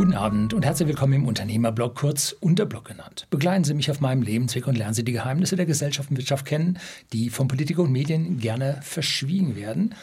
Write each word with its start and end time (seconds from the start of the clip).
Guten 0.00 0.14
Abend 0.14 0.54
und 0.54 0.64
herzlich 0.64 0.88
willkommen 0.88 1.12
im 1.12 1.28
Unternehmerblog, 1.28 1.94
kurz 1.94 2.34
Unterblog 2.40 2.86
genannt. 2.86 3.26
Begleiten 3.28 3.64
Sie 3.64 3.74
mich 3.74 3.90
auf 3.90 4.00
meinem 4.00 4.22
Lebensweg 4.22 4.66
und 4.66 4.78
lernen 4.78 4.94
Sie 4.94 5.04
die 5.04 5.12
Geheimnisse 5.12 5.56
der 5.56 5.66
Gesellschaft 5.66 6.10
und 6.10 6.16
Wirtschaft 6.16 6.46
kennen, 6.46 6.78
die 7.12 7.28
von 7.28 7.48
Politik 7.48 7.78
und 7.78 7.92
Medien 7.92 8.38
gerne 8.38 8.78
verschwiegen 8.80 9.56
werden. 9.56 9.94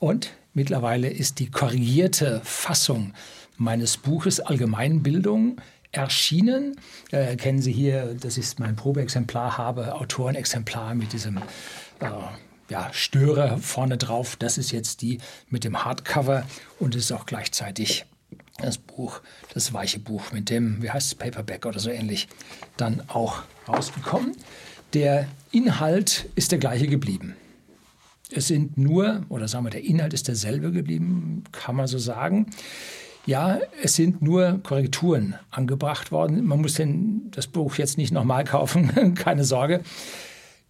Und 0.00 0.32
mittlerweile 0.54 1.08
ist 1.08 1.38
die 1.38 1.52
korrigierte 1.52 2.40
Fassung 2.42 3.14
meines 3.56 3.96
Buches 3.96 4.40
Allgemeinbildung 4.40 5.60
erschienen. 5.92 6.74
Äh, 7.12 7.36
kennen 7.36 7.62
Sie 7.62 7.70
hier, 7.70 8.16
das 8.20 8.38
ist 8.38 8.58
mein 8.58 8.74
Probeexemplar, 8.74 9.56
habe 9.56 9.94
Autorenexemplar 9.94 10.96
mit 10.96 11.12
diesem 11.12 11.36
äh, 11.36 12.10
ja, 12.70 12.88
Störer 12.90 13.58
vorne 13.58 13.98
drauf. 13.98 14.34
Das 14.34 14.58
ist 14.58 14.72
jetzt 14.72 15.00
die 15.00 15.18
mit 15.48 15.62
dem 15.62 15.84
Hardcover 15.84 16.42
und 16.80 16.96
ist 16.96 17.12
auch 17.12 17.24
gleichzeitig 17.24 18.04
das 18.58 18.78
Buch, 18.78 19.20
das 19.54 19.72
weiche 19.72 19.98
Buch 19.98 20.32
mit 20.32 20.50
dem, 20.50 20.82
wie 20.82 20.90
heißt 20.90 21.06
es, 21.08 21.14
Paperback 21.14 21.64
oder 21.64 21.78
so 21.78 21.90
ähnlich, 21.90 22.28
dann 22.76 23.02
auch 23.08 23.42
rausgekommen. 23.68 24.36
Der 24.94 25.28
Inhalt 25.52 26.28
ist 26.34 26.52
der 26.52 26.58
gleiche 26.58 26.88
geblieben. 26.88 27.34
Es 28.30 28.48
sind 28.48 28.76
nur, 28.76 29.24
oder 29.28 29.48
sagen 29.48 29.64
wir, 29.64 29.70
der 29.70 29.84
Inhalt 29.84 30.12
ist 30.12 30.28
derselbe 30.28 30.70
geblieben, 30.72 31.44
kann 31.52 31.76
man 31.76 31.86
so 31.86 31.98
sagen. 31.98 32.46
Ja, 33.26 33.58
es 33.82 33.94
sind 33.94 34.22
nur 34.22 34.60
Korrekturen 34.62 35.34
angebracht 35.50 36.12
worden. 36.12 36.44
Man 36.44 36.60
muss 36.60 36.74
denn 36.74 37.30
das 37.30 37.46
Buch 37.46 37.76
jetzt 37.76 37.96
nicht 37.96 38.12
nochmal 38.12 38.44
kaufen, 38.44 39.14
keine 39.14 39.44
Sorge. 39.44 39.82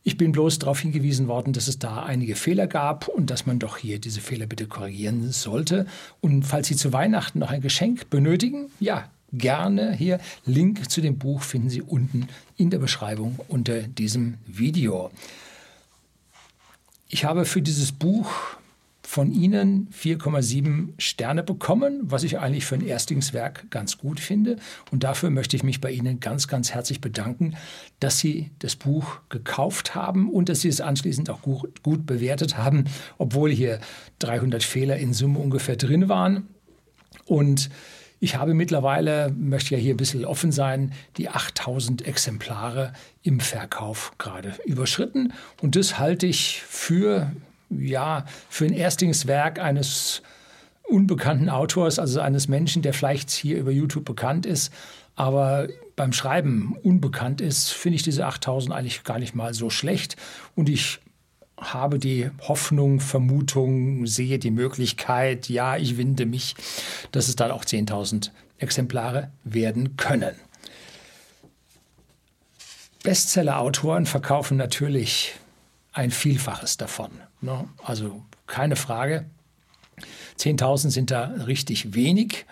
Ich 0.08 0.16
bin 0.16 0.32
bloß 0.32 0.58
darauf 0.58 0.80
hingewiesen 0.80 1.28
worden, 1.28 1.52
dass 1.52 1.68
es 1.68 1.78
da 1.78 2.02
einige 2.02 2.34
Fehler 2.34 2.66
gab 2.66 3.08
und 3.08 3.28
dass 3.28 3.44
man 3.44 3.58
doch 3.58 3.76
hier 3.76 3.98
diese 3.98 4.22
Fehler 4.22 4.46
bitte 4.46 4.66
korrigieren 4.66 5.32
sollte. 5.32 5.84
Und 6.22 6.44
falls 6.44 6.68
Sie 6.68 6.76
zu 6.76 6.94
Weihnachten 6.94 7.40
noch 7.40 7.50
ein 7.50 7.60
Geschenk 7.60 8.08
benötigen, 8.08 8.70
ja, 8.80 9.10
gerne 9.34 9.92
hier. 9.92 10.18
Link 10.46 10.90
zu 10.90 11.02
dem 11.02 11.18
Buch 11.18 11.42
finden 11.42 11.68
Sie 11.68 11.82
unten 11.82 12.26
in 12.56 12.70
der 12.70 12.78
Beschreibung 12.78 13.38
unter 13.48 13.82
diesem 13.82 14.38
Video. 14.46 15.10
Ich 17.10 17.26
habe 17.26 17.44
für 17.44 17.60
dieses 17.60 17.92
Buch 17.92 18.30
von 19.08 19.32
Ihnen 19.32 19.88
4,7 19.90 20.90
Sterne 20.98 21.42
bekommen, 21.42 22.02
was 22.02 22.24
ich 22.24 22.38
eigentlich 22.40 22.66
für 22.66 22.74
ein 22.74 22.86
Erstlingswerk 22.86 23.70
ganz 23.70 23.96
gut 23.96 24.20
finde. 24.20 24.56
Und 24.90 25.02
dafür 25.02 25.30
möchte 25.30 25.56
ich 25.56 25.62
mich 25.62 25.80
bei 25.80 25.90
Ihnen 25.90 26.20
ganz, 26.20 26.46
ganz 26.46 26.72
herzlich 26.72 27.00
bedanken, 27.00 27.56
dass 28.00 28.18
Sie 28.18 28.50
das 28.58 28.76
Buch 28.76 29.20
gekauft 29.30 29.94
haben 29.94 30.28
und 30.28 30.50
dass 30.50 30.60
Sie 30.60 30.68
es 30.68 30.82
anschließend 30.82 31.30
auch 31.30 31.40
gut, 31.40 31.82
gut 31.82 32.04
bewertet 32.04 32.58
haben, 32.58 32.84
obwohl 33.16 33.50
hier 33.50 33.80
300 34.18 34.62
Fehler 34.62 34.98
in 34.98 35.14
Summe 35.14 35.38
ungefähr 35.38 35.76
drin 35.76 36.10
waren. 36.10 36.46
Und 37.24 37.70
ich 38.20 38.36
habe 38.36 38.52
mittlerweile, 38.52 39.32
möchte 39.34 39.74
ja 39.74 39.80
hier 39.80 39.94
ein 39.94 39.96
bisschen 39.96 40.26
offen 40.26 40.52
sein, 40.52 40.92
die 41.16 41.30
8000 41.30 42.06
Exemplare 42.06 42.92
im 43.22 43.40
Verkauf 43.40 44.12
gerade 44.18 44.52
überschritten. 44.66 45.32
Und 45.62 45.76
das 45.76 45.98
halte 45.98 46.26
ich 46.26 46.60
für 46.60 47.32
ja, 47.70 48.24
für 48.48 48.64
ein 48.66 48.72
Erstlingswerk 48.72 49.58
eines 49.58 50.22
unbekannten 50.88 51.48
Autors, 51.48 51.98
also 51.98 52.20
eines 52.20 52.48
Menschen, 52.48 52.82
der 52.82 52.94
vielleicht 52.94 53.30
hier 53.30 53.58
über 53.58 53.70
YouTube 53.70 54.04
bekannt 54.04 54.46
ist, 54.46 54.72
aber 55.16 55.68
beim 55.96 56.12
Schreiben 56.12 56.76
unbekannt 56.82 57.40
ist, 57.40 57.70
finde 57.70 57.96
ich 57.96 58.02
diese 58.02 58.26
8000 58.26 58.72
eigentlich 58.74 59.02
gar 59.04 59.18
nicht 59.18 59.34
mal 59.34 59.52
so 59.52 59.68
schlecht. 59.68 60.16
Und 60.54 60.68
ich 60.68 61.00
habe 61.60 61.98
die 61.98 62.30
Hoffnung, 62.46 63.00
Vermutung, 63.00 64.06
sehe 64.06 64.38
die 64.38 64.52
Möglichkeit, 64.52 65.48
ja, 65.48 65.76
ich 65.76 65.96
winde 65.96 66.24
mich, 66.24 66.54
dass 67.10 67.28
es 67.28 67.34
dann 67.34 67.50
auch 67.50 67.64
10.000 67.64 68.30
Exemplare 68.58 69.30
werden 69.42 69.96
können. 69.96 70.36
Bestseller-Autoren 73.02 74.06
verkaufen 74.06 74.56
natürlich 74.56 75.34
ein 75.98 76.12
Vielfaches 76.12 76.76
davon. 76.76 77.10
Ne? 77.40 77.68
Also 77.82 78.22
keine 78.46 78.76
Frage. 78.76 79.26
10.000 80.38 80.90
sind 80.90 81.10
da 81.10 81.24
richtig 81.46 81.92
wenig. 81.92 82.46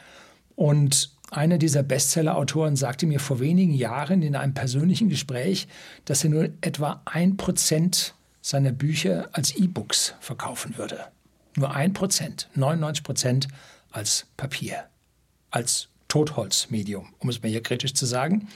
Und 0.57 1.11
einer 1.31 1.57
dieser 1.57 1.85
Bestseller-Autoren 1.85 2.75
sagte 2.75 3.07
mir 3.07 3.21
vor 3.21 3.39
wenigen 3.39 3.73
Jahren 3.73 4.23
in 4.23 4.35
einem 4.35 4.53
persönlichen 4.53 5.09
Gespräch, 5.09 5.69
dass 6.07 6.25
er 6.25 6.31
nur 6.31 6.49
etwa 6.61 7.03
ein 7.05 7.37
Prozent 7.37 8.15
seiner 8.43 8.73
Bücher 8.73 9.29
als 9.33 9.55
E-Books 9.55 10.15
verkaufen 10.19 10.77
würde. 10.77 11.07
Nur 11.55 11.73
ein 11.75 11.93
Prozent, 11.93 12.49
99 12.55 13.05
Prozent 13.05 13.49
als 13.93 14.27
Papier, 14.37 14.87
als 15.53 15.89
Totholzmedium, 16.09 17.15
um 17.21 17.29
es 17.29 17.43
mal 17.43 17.49
hier 17.49 17.63
kritisch 17.63 17.95
zu 17.95 18.07
sagen. 18.07 18.49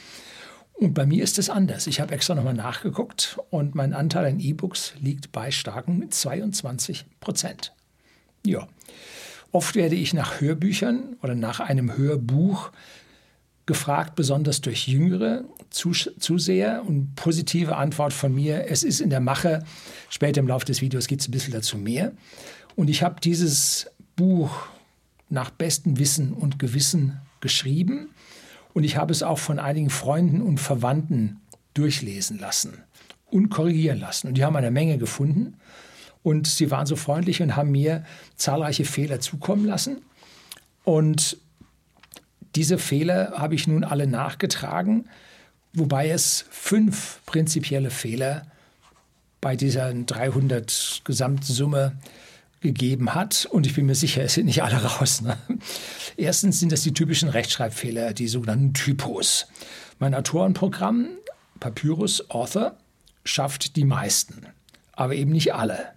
Und 0.80 0.94
bei 0.94 1.04
mir 1.04 1.22
ist 1.22 1.38
es 1.38 1.50
anders. 1.50 1.86
Ich 1.86 2.00
habe 2.00 2.14
extra 2.14 2.34
nochmal 2.34 2.54
nachgeguckt 2.54 3.38
und 3.50 3.74
mein 3.74 3.92
Anteil 3.92 4.24
an 4.24 4.40
E-Books 4.40 4.94
liegt 4.98 5.30
bei 5.30 5.50
starken 5.50 6.10
22 6.10 7.04
Prozent. 7.20 7.74
Ja. 8.46 8.66
Oft 9.52 9.74
werde 9.74 9.94
ich 9.94 10.14
nach 10.14 10.40
Hörbüchern 10.40 11.16
oder 11.22 11.34
nach 11.34 11.60
einem 11.60 11.98
Hörbuch 11.98 12.72
gefragt, 13.66 14.14
besonders 14.14 14.62
durch 14.62 14.88
jüngere 14.88 15.44
Zuseher. 15.68 16.82
Und 16.86 17.14
positive 17.14 17.76
Antwort 17.76 18.14
von 18.14 18.34
mir, 18.34 18.64
es 18.70 18.82
ist 18.82 19.02
in 19.02 19.10
der 19.10 19.20
Mache. 19.20 19.62
Später 20.08 20.40
im 20.40 20.48
Laufe 20.48 20.64
des 20.64 20.80
Videos 20.80 21.08
geht 21.08 21.20
es 21.20 21.28
ein 21.28 21.32
bisschen 21.32 21.52
dazu 21.52 21.76
mehr. 21.76 22.12
Und 22.74 22.88
ich 22.88 23.02
habe 23.02 23.20
dieses 23.20 23.90
Buch 24.16 24.66
nach 25.28 25.50
bestem 25.50 25.98
Wissen 25.98 26.32
und 26.32 26.58
Gewissen 26.58 27.20
geschrieben 27.40 28.08
und 28.80 28.84
ich 28.84 28.96
habe 28.96 29.12
es 29.12 29.22
auch 29.22 29.38
von 29.38 29.58
einigen 29.58 29.90
Freunden 29.90 30.40
und 30.40 30.56
Verwandten 30.56 31.42
durchlesen 31.74 32.38
lassen 32.38 32.78
und 33.26 33.50
korrigieren 33.50 34.00
lassen. 34.00 34.28
Und 34.28 34.38
die 34.38 34.44
haben 34.46 34.56
eine 34.56 34.70
Menge 34.70 34.96
gefunden. 34.96 35.58
Und 36.22 36.46
sie 36.46 36.70
waren 36.70 36.86
so 36.86 36.96
freundlich 36.96 37.42
und 37.42 37.56
haben 37.56 37.72
mir 37.72 38.06
zahlreiche 38.36 38.86
Fehler 38.86 39.20
zukommen 39.20 39.66
lassen. 39.66 40.00
Und 40.82 41.36
diese 42.54 42.78
Fehler 42.78 43.34
habe 43.36 43.54
ich 43.54 43.66
nun 43.66 43.84
alle 43.84 44.06
nachgetragen, 44.06 45.10
wobei 45.74 46.08
es 46.08 46.46
fünf 46.48 47.20
prinzipielle 47.26 47.90
Fehler 47.90 48.46
bei 49.42 49.56
dieser 49.56 49.92
300 49.92 51.02
Gesamtsumme 51.04 51.98
gegeben 52.60 53.14
hat. 53.14 53.46
Und 53.50 53.66
ich 53.66 53.74
bin 53.74 53.86
mir 53.86 53.94
sicher, 53.94 54.22
es 54.22 54.34
sind 54.34 54.46
nicht 54.46 54.62
alle 54.62 54.82
raus. 54.82 55.22
Ne? 55.22 55.36
Erstens 56.16 56.60
sind 56.60 56.72
das 56.72 56.82
die 56.82 56.94
typischen 56.94 57.28
Rechtschreibfehler, 57.28 58.12
die 58.12 58.28
sogenannten 58.28 58.74
Typos. 58.74 59.46
Mein 59.98 60.14
Autorenprogramm 60.14 61.08
Papyrus 61.58 62.30
Author 62.30 62.76
schafft 63.24 63.76
die 63.76 63.84
meisten, 63.84 64.46
aber 64.92 65.14
eben 65.14 65.30
nicht 65.30 65.54
alle. 65.54 65.92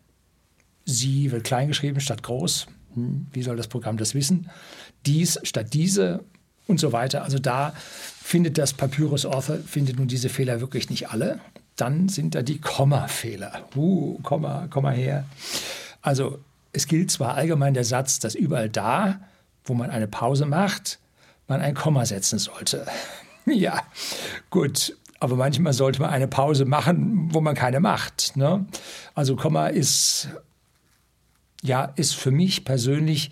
Sie 0.86 1.32
wird 1.32 1.46
klein 1.46 1.70
geschrieben 1.70 2.02
statt 2.02 2.24
groß. 2.24 2.68
Hm, 2.96 3.28
wie 3.32 3.44
soll 3.44 3.56
das 3.56 3.68
Programm 3.68 3.98
das 3.98 4.14
wissen? 4.14 4.50
Dies 5.06 5.40
statt 5.44 5.74
diese 5.74 6.24
und 6.68 6.80
so 6.80 6.92
weiter. 6.92 7.24
Also 7.24 7.40
da 7.40 7.74
findet 8.22 8.58
das 8.58 8.74
Papyrus 8.74 9.26
Author 9.26 9.58
findet 9.58 9.98
nun 9.98 10.08
diese 10.08 10.30
Fehler 10.30 10.62
wirklich 10.62 10.90
nicht 10.90 11.10
alle. 11.10 11.40
Dann 11.76 12.10
sind 12.10 12.36
da 12.36 12.42
die 12.42 12.60
Komma-Fehler. 12.60 13.68
Uh, 13.76 14.20
Komma, 14.20 14.68
Komma 14.68 14.92
her. 14.92 15.26
Also 16.02 16.40
es 16.74 16.88
gilt 16.88 17.12
zwar 17.12 17.36
allgemein 17.36 17.74
der 17.74 17.84
Satz, 17.84 18.20
dass 18.20 18.36
überall 18.36 18.70
da, 18.70 19.22
wo 19.64 19.74
man 19.74 19.92
eine 19.92 20.08
Pause 20.08 20.46
macht, 20.46 21.00
man 21.48 21.62
ein 21.62 21.76
Komma 21.76 22.06
setzen 22.06 22.40
sollte. 22.40 22.86
ja, 23.46 23.82
gut. 24.50 24.98
Aber 25.20 25.38
manchmal 25.38 25.72
sollte 25.72 26.02
man 26.02 26.10
eine 26.10 26.28
Pause 26.28 26.66
machen, 26.66 27.30
wo 27.34 27.40
man 27.40 27.56
keine 27.56 27.80
macht. 27.80 28.36
Ne? 28.36 28.66
Also 29.16 29.38
Komma 29.38 29.68
ist, 29.68 30.28
ja, 31.62 31.94
ist 31.96 32.16
für 32.16 32.32
mich 32.32 32.66
persönlich 32.66 33.32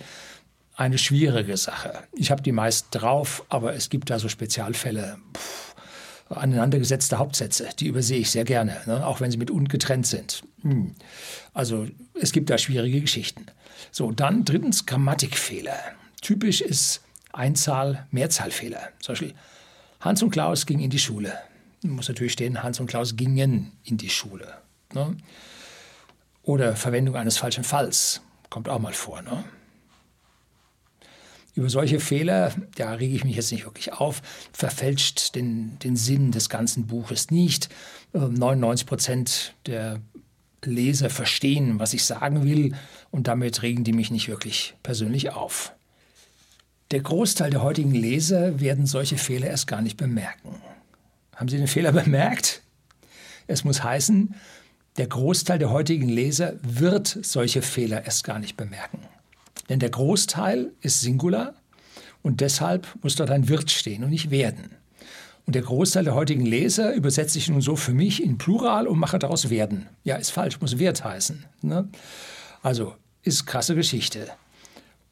eine 0.77 0.97
schwierige 0.97 1.57
Sache. 1.57 1.93
Ich 2.13 2.31
habe 2.31 2.41
die 2.41 2.53
meist 2.53 2.87
drauf, 2.91 3.43
aber 3.49 3.73
es 3.73 3.89
gibt 3.89 4.09
da 4.09 4.19
so 4.19 4.29
Spezialfälle. 4.29 5.17
Pff 5.35 5.70
aneinandergesetzte 6.37 7.17
Hauptsätze. 7.17 7.69
Die 7.79 7.87
übersehe 7.87 8.19
ich 8.19 8.31
sehr 8.31 8.43
gerne, 8.43 8.77
ne? 8.85 9.05
auch 9.05 9.21
wenn 9.21 9.31
sie 9.31 9.37
mit 9.37 9.51
und 9.51 9.69
getrennt 9.69 10.07
sind. 10.07 10.43
Hm. 10.61 10.95
Also 11.53 11.87
es 12.19 12.31
gibt 12.31 12.49
da 12.49 12.57
schwierige 12.57 13.01
Geschichten. 13.01 13.45
So, 13.91 14.11
dann 14.11 14.45
drittens 14.45 14.85
Grammatikfehler. 14.85 15.77
Typisch 16.21 16.61
ist 16.61 17.01
Einzahl, 17.33 18.07
Mehrzahlfehler. 18.11 18.89
Zum 18.99 19.13
Beispiel 19.13 19.33
Hans 19.99 20.21
und 20.23 20.31
Klaus 20.31 20.65
gingen 20.65 20.81
in 20.81 20.89
die 20.89 20.99
Schule. 20.99 21.33
Muss 21.83 22.07
natürlich 22.07 22.33
stehen, 22.33 22.61
Hans 22.61 22.79
und 22.79 22.87
Klaus 22.87 23.15
gingen 23.15 23.71
in 23.83 23.97
die 23.97 24.09
Schule. 24.09 24.53
Ne? 24.93 25.17
Oder 26.43 26.75
Verwendung 26.75 27.15
eines 27.15 27.37
falschen 27.37 27.63
Falls. 27.63 28.21
Kommt 28.49 28.69
auch 28.69 28.79
mal 28.79 28.93
vor. 28.93 29.21
Ne? 29.21 29.43
Über 31.53 31.69
solche 31.69 31.99
Fehler, 31.99 32.53
da 32.75 32.93
rege 32.93 33.15
ich 33.15 33.25
mich 33.25 33.35
jetzt 33.35 33.51
nicht 33.51 33.65
wirklich 33.65 33.93
auf, 33.93 34.21
verfälscht 34.53 35.35
den, 35.35 35.77
den 35.79 35.97
Sinn 35.97 36.31
des 36.31 36.47
ganzen 36.49 36.87
Buches 36.87 37.29
nicht. 37.29 37.69
99 38.13 38.83
ähm, 38.83 38.87
Prozent 38.87 39.55
der 39.65 39.99
Leser 40.63 41.09
verstehen, 41.09 41.79
was 41.79 41.93
ich 41.93 42.05
sagen 42.05 42.43
will 42.43 42.75
und 43.09 43.27
damit 43.27 43.61
regen 43.63 43.83
die 43.83 43.93
mich 43.93 44.11
nicht 44.11 44.29
wirklich 44.29 44.75
persönlich 44.83 45.31
auf. 45.31 45.73
Der 46.91 47.01
Großteil 47.01 47.49
der 47.49 47.63
heutigen 47.63 47.93
Leser 47.93 48.59
werden 48.59 48.85
solche 48.85 49.17
Fehler 49.17 49.47
erst 49.47 49.67
gar 49.67 49.81
nicht 49.81 49.97
bemerken. 49.97 50.61
Haben 51.35 51.47
Sie 51.47 51.57
den 51.57 51.67
Fehler 51.67 51.91
bemerkt? 51.91 52.61
Es 53.47 53.63
muss 53.63 53.83
heißen, 53.83 54.35
der 54.97 55.07
Großteil 55.07 55.57
der 55.57 55.71
heutigen 55.71 56.09
Leser 56.09 56.55
wird 56.61 57.17
solche 57.21 57.61
Fehler 57.61 58.05
erst 58.05 58.23
gar 58.23 58.39
nicht 58.39 58.57
bemerken. 58.57 58.99
Denn 59.71 59.79
der 59.79 59.89
Großteil 59.89 60.73
ist 60.81 60.99
Singular 60.99 61.53
und 62.23 62.41
deshalb 62.41 62.89
muss 63.03 63.15
dort 63.15 63.31
ein 63.31 63.47
wird 63.47 63.71
stehen 63.71 64.03
und 64.03 64.09
nicht 64.09 64.29
werden. 64.29 64.75
Und 65.45 65.55
der 65.55 65.61
Großteil 65.61 66.03
der 66.03 66.13
heutigen 66.13 66.45
Leser 66.45 66.93
übersetze 66.93 67.37
ich 67.37 67.47
nun 67.47 67.61
so 67.61 67.77
für 67.77 67.93
mich 67.93 68.21
in 68.21 68.37
Plural 68.37 68.85
und 68.85 68.99
mache 68.99 69.17
daraus 69.17 69.49
werden. 69.49 69.87
Ja, 70.03 70.17
ist 70.17 70.31
falsch, 70.31 70.59
muss 70.59 70.77
Wert 70.77 71.05
heißen. 71.05 71.45
Ne? 71.61 71.87
Also 72.61 72.95
ist 73.23 73.45
krasse 73.45 73.73
Geschichte. 73.73 74.27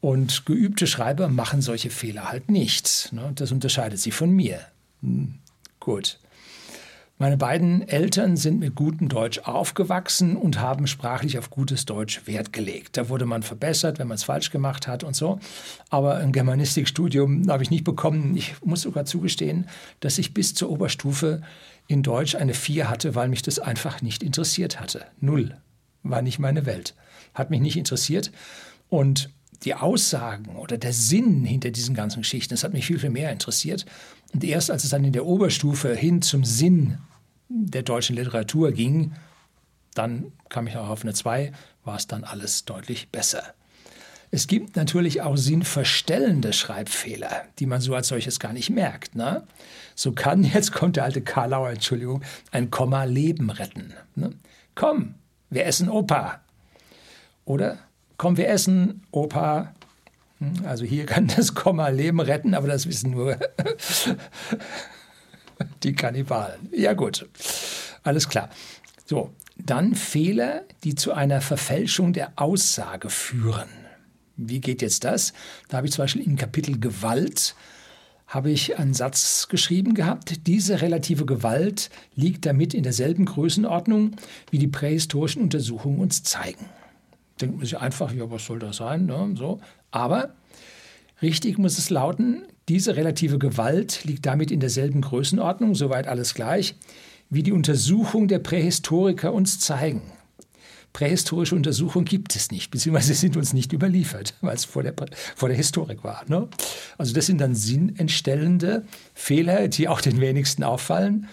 Und 0.01 0.45
geübte 0.45 0.87
Schreiber 0.87 1.29
machen 1.29 1.61
solche 1.61 1.89
Fehler 1.89 2.29
halt 2.29 2.51
nicht. 2.51 3.13
Ne? 3.13 3.31
Das 3.35 3.53
unterscheidet 3.53 3.99
sie 4.01 4.11
von 4.11 4.29
mir. 4.29 4.59
Hm, 5.01 5.35
gut. 5.79 6.19
Meine 7.21 7.35
beiden 7.35 7.85
Eltern 7.85 8.37
sind 8.37 8.61
mit 8.61 8.75
gutem 8.75 9.09
Deutsch 9.09 9.39
aufgewachsen 9.39 10.37
und 10.37 10.61
haben 10.61 10.87
sprachlich 10.87 11.37
auf 11.37 11.49
gutes 11.49 11.83
Deutsch 11.83 12.25
Wert 12.27 12.53
gelegt. 12.53 12.95
Da 12.95 13.09
wurde 13.09 13.25
man 13.25 13.43
verbessert, 13.43 13.99
wenn 13.99 14.07
man 14.07 14.15
es 14.15 14.23
falsch 14.23 14.51
gemacht 14.51 14.87
hat 14.87 15.03
und 15.03 15.17
so. 15.17 15.37
Aber 15.89 16.15
ein 16.15 16.31
Germanistikstudium 16.31 17.49
habe 17.49 17.61
ich 17.61 17.71
nicht 17.71 17.83
bekommen. 17.83 18.37
Ich 18.37 18.55
muss 18.63 18.83
sogar 18.83 19.03
zugestehen, 19.03 19.67
dass 19.99 20.17
ich 20.17 20.33
bis 20.33 20.53
zur 20.53 20.69
Oberstufe 20.69 21.41
in 21.87 22.03
Deutsch 22.03 22.35
eine 22.35 22.53
4 22.53 22.89
hatte, 22.89 23.15
weil 23.15 23.27
mich 23.27 23.41
das 23.41 23.59
einfach 23.59 24.01
nicht 24.01 24.23
interessiert 24.23 24.79
hatte. 24.79 25.03
Null. 25.19 25.57
War 26.03 26.21
nicht 26.21 26.39
meine 26.39 26.65
Welt. 26.65 26.95
Hat 27.33 27.49
mich 27.49 27.59
nicht 27.59 27.75
interessiert. 27.75 28.31
Und 28.87 29.29
die 29.63 29.75
Aussagen 29.75 30.55
oder 30.55 30.77
der 30.77 30.93
Sinn 30.93 31.43
hinter 31.43 31.71
diesen 31.71 31.95
ganzen 31.95 32.21
Geschichten, 32.21 32.53
das 32.53 32.63
hat 32.63 32.71
mich 32.71 32.85
viel, 32.85 32.97
viel 32.97 33.09
mehr 33.09 33.33
interessiert. 33.33 33.85
Und 34.33 34.41
erst 34.45 34.71
als 34.71 34.85
es 34.85 34.91
dann 34.91 35.03
in 35.03 35.11
der 35.11 35.25
Oberstufe 35.25 35.93
hin 35.93 36.21
zum 36.21 36.45
Sinn 36.45 36.97
der 37.49 37.83
deutschen 37.83 38.15
Literatur 38.15 38.71
ging, 38.71 39.13
dann 39.95 40.31
kam 40.49 40.67
ich 40.67 40.77
auch 40.77 40.89
auf 40.89 41.01
eine 41.01 41.13
2, 41.13 41.51
war 41.83 41.95
es 41.95 42.07
dann 42.07 42.23
alles 42.23 42.65
deutlich 42.65 43.09
besser. 43.09 43.43
Es 44.31 44.45
gibt 44.45 44.75
natürlich 44.75 45.21
auch 45.23 45.37
sinnverstellende 45.37 46.53
Schreibfehler, 46.53 47.45
die 47.57 47.65
man 47.65 47.81
so 47.81 47.95
als 47.95 48.09
solches 48.09 48.39
gar 48.39 48.53
nicht 48.53 48.69
merkt. 48.69 49.15
Ne? 49.15 49.43
So 49.95 50.11
kann, 50.11 50.43
jetzt 50.53 50.71
kommt 50.71 50.97
der 50.97 51.03
alte 51.03 51.21
Karlauer, 51.21 51.71
Entschuldigung, 51.71 52.21
ein 52.51 52.69
Komma 52.69 53.05
Leben 53.05 53.49
retten. 53.49 53.93
Ne? 54.15 54.31
Komm, 54.75 55.15
wir 55.49 55.65
essen 55.65 55.89
Opa. 55.89 56.41
Oder 57.45 57.79
komm, 58.17 58.37
wir 58.37 58.47
essen 58.49 59.01
Opa. 59.09 59.73
Hm, 60.37 60.63
also 60.63 60.85
hier 60.85 61.05
kann 61.07 61.27
das 61.35 61.55
Komma 61.55 61.87
Leben 61.89 62.19
retten, 62.19 62.53
aber 62.53 62.67
das 62.67 62.85
wissen 62.85 63.09
nur 63.11 63.39
die 65.83 65.93
Kannibalen. 65.93 66.69
Ja 66.71 66.93
gut, 66.93 67.27
alles 68.03 68.27
klar. 68.29 68.49
So, 69.05 69.33
dann 69.57 69.95
Fehler, 69.95 70.63
die 70.83 70.95
zu 70.95 71.13
einer 71.13 71.41
Verfälschung 71.41 72.13
der 72.13 72.33
Aussage 72.35 73.09
führen. 73.09 73.69
Wie 74.37 74.61
geht 74.61 74.81
jetzt 74.81 75.03
das? 75.03 75.33
Da 75.67 75.77
habe 75.77 75.87
ich 75.87 75.93
zum 75.93 76.03
Beispiel 76.03 76.25
im 76.25 76.37
Kapitel 76.37 76.79
Gewalt 76.79 77.55
habe 78.29 78.51
ich 78.51 78.77
einen 78.77 78.93
Satz 78.93 79.47
geschrieben 79.49 79.95
gehabt. 79.95 80.45
Diese 80.45 80.81
relative 80.81 81.25
Gewalt 81.25 81.89
liegt 82.13 82.45
damit 82.45 82.75
in 82.75 82.83
derselben 82.83 83.25
Größenordnung, 83.25 84.15
wie 84.51 84.59
die 84.59 84.67
prähistorischen 84.67 85.41
Untersuchungen 85.41 85.99
uns 85.99 86.21
zeigen. 86.21 86.65
Denkt 87.41 87.57
man 87.57 87.65
sich 87.65 87.77
einfach, 87.79 88.13
ja, 88.13 88.29
was 88.29 88.45
soll 88.45 88.59
das 88.59 88.77
sein? 88.77 89.07
Ne? 89.07 89.33
So. 89.35 89.59
Aber 89.89 90.35
richtig 91.21 91.57
muss 91.57 91.77
es 91.77 91.89
lauten, 91.89 92.43
diese 92.69 92.95
relative 92.95 93.39
Gewalt 93.39 94.03
liegt 94.03 94.25
damit 94.25 94.51
in 94.51 94.59
derselben 94.59 95.01
Größenordnung, 95.01 95.73
soweit 95.73 96.07
alles 96.07 96.35
gleich, 96.35 96.75
wie 97.29 97.43
die 97.43 97.51
Untersuchungen 97.51 98.27
der 98.27 98.39
Prähistoriker 98.39 99.33
uns 99.33 99.59
zeigen. 99.59 100.01
Prähistorische 100.93 101.55
Untersuchungen 101.55 102.05
gibt 102.05 102.35
es 102.35 102.51
nicht, 102.51 102.71
beziehungsweise 102.71 103.13
sind 103.13 103.37
uns 103.37 103.53
nicht 103.53 103.73
überliefert, 103.73 104.33
weil 104.41 104.55
es 104.55 104.65
vor 104.65 104.83
der, 104.83 104.93
vor 105.35 105.49
der 105.49 105.57
Historik 105.57 106.03
war. 106.03 106.23
Ne? 106.27 106.47
Also 106.97 107.13
das 107.13 107.27
sind 107.27 107.39
dann 107.39 107.55
sinnentstellende 107.55 108.85
Fehler, 109.13 109.67
die 109.67 109.87
auch 109.87 110.01
den 110.01 110.19
wenigsten 110.19 110.63
auffallen. 110.63 111.27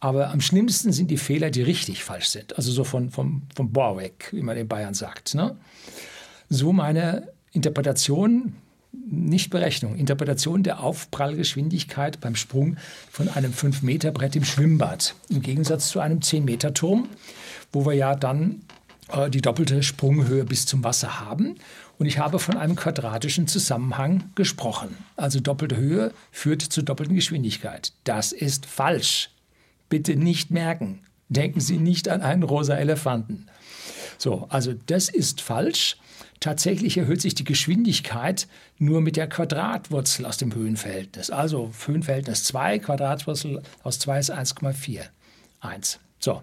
Aber 0.00 0.30
am 0.30 0.40
schlimmsten 0.40 0.92
sind 0.92 1.12
die 1.12 1.16
Fehler, 1.16 1.50
die 1.50 1.62
richtig 1.62 2.02
falsch 2.02 2.26
sind. 2.26 2.56
Also 2.56 2.72
so 2.72 2.82
von, 2.82 3.10
vom, 3.10 3.42
vom 3.54 3.72
Bohr 3.72 3.96
weg, 3.98 4.30
wie 4.32 4.42
man 4.42 4.56
in 4.56 4.66
Bayern 4.66 4.94
sagt. 4.94 5.36
Ne? 5.36 5.56
So 6.48 6.72
meine 6.72 7.28
Interpretation 7.52 8.54
nicht 8.92 9.50
Berechnung, 9.50 9.96
Interpretation 9.96 10.62
der 10.62 10.80
Aufprallgeschwindigkeit 10.80 12.20
beim 12.20 12.36
Sprung 12.36 12.76
von 13.10 13.28
einem 13.28 13.52
5-Meter-Brett 13.52 14.36
im 14.36 14.44
Schwimmbad. 14.44 15.14
Im 15.28 15.40
Gegensatz 15.40 15.88
zu 15.88 16.00
einem 16.00 16.18
10-Meter-Turm, 16.18 17.08
wo 17.72 17.86
wir 17.86 17.94
ja 17.94 18.14
dann 18.14 18.62
äh, 19.10 19.30
die 19.30 19.40
doppelte 19.40 19.82
Sprunghöhe 19.82 20.44
bis 20.44 20.66
zum 20.66 20.84
Wasser 20.84 21.20
haben. 21.20 21.56
Und 21.98 22.06
ich 22.06 22.18
habe 22.18 22.38
von 22.38 22.56
einem 22.56 22.76
quadratischen 22.76 23.46
Zusammenhang 23.46 24.24
gesprochen. 24.34 24.96
Also 25.16 25.40
doppelte 25.40 25.76
Höhe 25.76 26.12
führt 26.30 26.62
zur 26.62 26.82
doppelten 26.82 27.14
Geschwindigkeit. 27.14 27.92
Das 28.04 28.32
ist 28.32 28.66
falsch. 28.66 29.30
Bitte 29.88 30.16
nicht 30.16 30.50
merken. 30.50 31.00
Denken 31.28 31.60
Sie 31.60 31.78
nicht 31.78 32.08
an 32.08 32.20
einen 32.20 32.42
rosa 32.42 32.74
Elefanten. 32.74 33.46
So, 34.22 34.46
also 34.50 34.72
das 34.86 35.08
ist 35.08 35.40
falsch. 35.40 35.96
Tatsächlich 36.38 36.96
erhöht 36.96 37.20
sich 37.20 37.34
die 37.34 37.42
Geschwindigkeit 37.42 38.46
nur 38.78 39.00
mit 39.00 39.16
der 39.16 39.28
Quadratwurzel 39.28 40.26
aus 40.26 40.36
dem 40.36 40.54
Höhenverhältnis. 40.54 41.30
Also 41.30 41.72
Höhenverhältnis 41.86 42.44
2, 42.44 42.78
Quadratwurzel 42.78 43.64
aus 43.82 43.98
2 43.98 44.20
ist 44.20 44.32
1,4. 44.32 45.00
1. 45.60 45.98
So. 46.20 46.40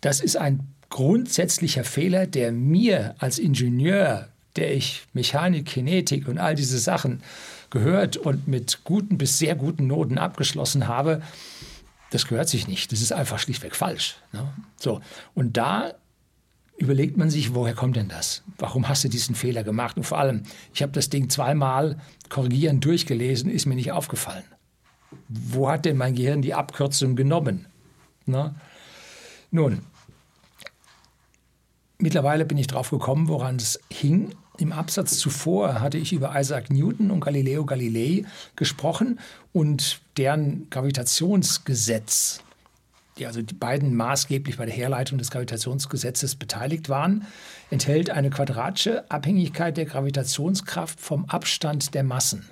Das 0.00 0.20
ist 0.20 0.38
ein 0.38 0.66
grundsätzlicher 0.88 1.84
Fehler, 1.84 2.26
der 2.26 2.52
mir 2.52 3.16
als 3.18 3.38
Ingenieur, 3.38 4.28
der 4.56 4.74
ich 4.74 5.02
Mechanik, 5.12 5.66
Kinetik 5.66 6.26
und 6.26 6.38
all 6.38 6.54
diese 6.54 6.78
Sachen 6.78 7.22
gehört 7.68 8.16
und 8.16 8.48
mit 8.48 8.82
guten 8.84 9.18
bis 9.18 9.38
sehr 9.38 9.56
guten 9.56 9.88
Noten 9.88 10.16
abgeschlossen 10.16 10.88
habe, 10.88 11.20
das 12.08 12.26
gehört 12.26 12.48
sich 12.48 12.66
nicht. 12.66 12.92
Das 12.92 13.02
ist 13.02 13.12
einfach 13.12 13.38
schlichtweg 13.38 13.76
falsch. 13.76 14.16
Ne? 14.32 14.50
So. 14.78 15.02
Und 15.34 15.58
da 15.58 15.92
überlegt 16.76 17.16
man 17.16 17.30
sich, 17.30 17.54
woher 17.54 17.74
kommt 17.74 17.96
denn 17.96 18.08
das? 18.08 18.42
Warum 18.58 18.88
hast 18.88 19.04
du 19.04 19.08
diesen 19.08 19.34
Fehler 19.34 19.62
gemacht? 19.62 19.96
Und 19.96 20.04
vor 20.04 20.18
allem, 20.18 20.42
ich 20.74 20.82
habe 20.82 20.92
das 20.92 21.10
Ding 21.10 21.30
zweimal 21.30 21.98
korrigieren 22.28 22.80
durchgelesen, 22.80 23.50
ist 23.50 23.66
mir 23.66 23.74
nicht 23.74 23.92
aufgefallen. 23.92 24.44
Wo 25.28 25.70
hat 25.70 25.84
denn 25.84 25.96
mein 25.96 26.14
Gehirn 26.14 26.42
die 26.42 26.54
Abkürzung 26.54 27.16
genommen? 27.16 27.66
Na? 28.26 28.54
Nun, 29.50 29.80
mittlerweile 31.98 32.44
bin 32.44 32.58
ich 32.58 32.66
drauf 32.66 32.90
gekommen, 32.90 33.28
woran 33.28 33.56
es 33.56 33.80
hing. 33.90 34.34
Im 34.58 34.72
Absatz 34.72 35.18
zuvor 35.18 35.80
hatte 35.80 35.98
ich 35.98 36.12
über 36.12 36.38
Isaac 36.38 36.70
Newton 36.70 37.10
und 37.10 37.20
Galileo 37.20 37.64
Galilei 37.64 38.24
gesprochen 38.56 39.18
und 39.52 40.00
deren 40.16 40.68
Gravitationsgesetz 40.70 42.40
die 43.18 43.26
also 43.26 43.42
die 43.42 43.54
beiden 43.54 43.94
maßgeblich 43.94 44.56
bei 44.56 44.64
der 44.64 44.74
Herleitung 44.74 45.18
des 45.18 45.30
Gravitationsgesetzes 45.30 46.36
beteiligt 46.36 46.88
waren, 46.88 47.26
enthält 47.70 48.10
eine 48.10 48.30
quadratische 48.30 49.10
Abhängigkeit 49.10 49.76
der 49.76 49.84
Gravitationskraft 49.84 51.00
vom 51.00 51.26
Abstand 51.26 51.94
der 51.94 52.04
Massen. 52.04 52.44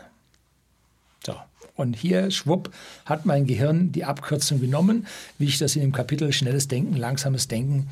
So. 1.24 1.34
Und 1.76 1.96
hier, 1.96 2.30
schwupp, 2.30 2.74
hat 3.06 3.24
mein 3.24 3.46
Gehirn 3.46 3.90
die 3.92 4.04
Abkürzung 4.04 4.60
genommen, 4.60 5.06
wie 5.38 5.46
ich 5.46 5.58
das 5.58 5.76
in 5.76 5.82
dem 5.82 5.92
Kapitel 5.92 6.30
Schnelles 6.32 6.68
Denken, 6.68 6.94
Langsames 6.96 7.48
Denken 7.48 7.88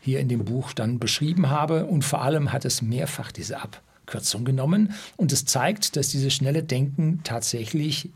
hier 0.00 0.20
in 0.20 0.28
dem 0.28 0.44
Buch 0.44 0.72
dann 0.72 1.00
beschrieben 1.00 1.50
habe. 1.50 1.86
Und 1.86 2.04
vor 2.04 2.22
allem 2.22 2.52
hat 2.52 2.64
es 2.64 2.80
mehrfach 2.80 3.32
diese 3.32 3.60
Abkürzung 3.60 4.44
genommen. 4.44 4.94
Und 5.16 5.32
es 5.32 5.46
zeigt, 5.46 5.96
dass 5.96 6.10
dieses 6.10 6.32
schnelle 6.32 6.62
Denken 6.62 7.22
tatsächlich 7.24 8.10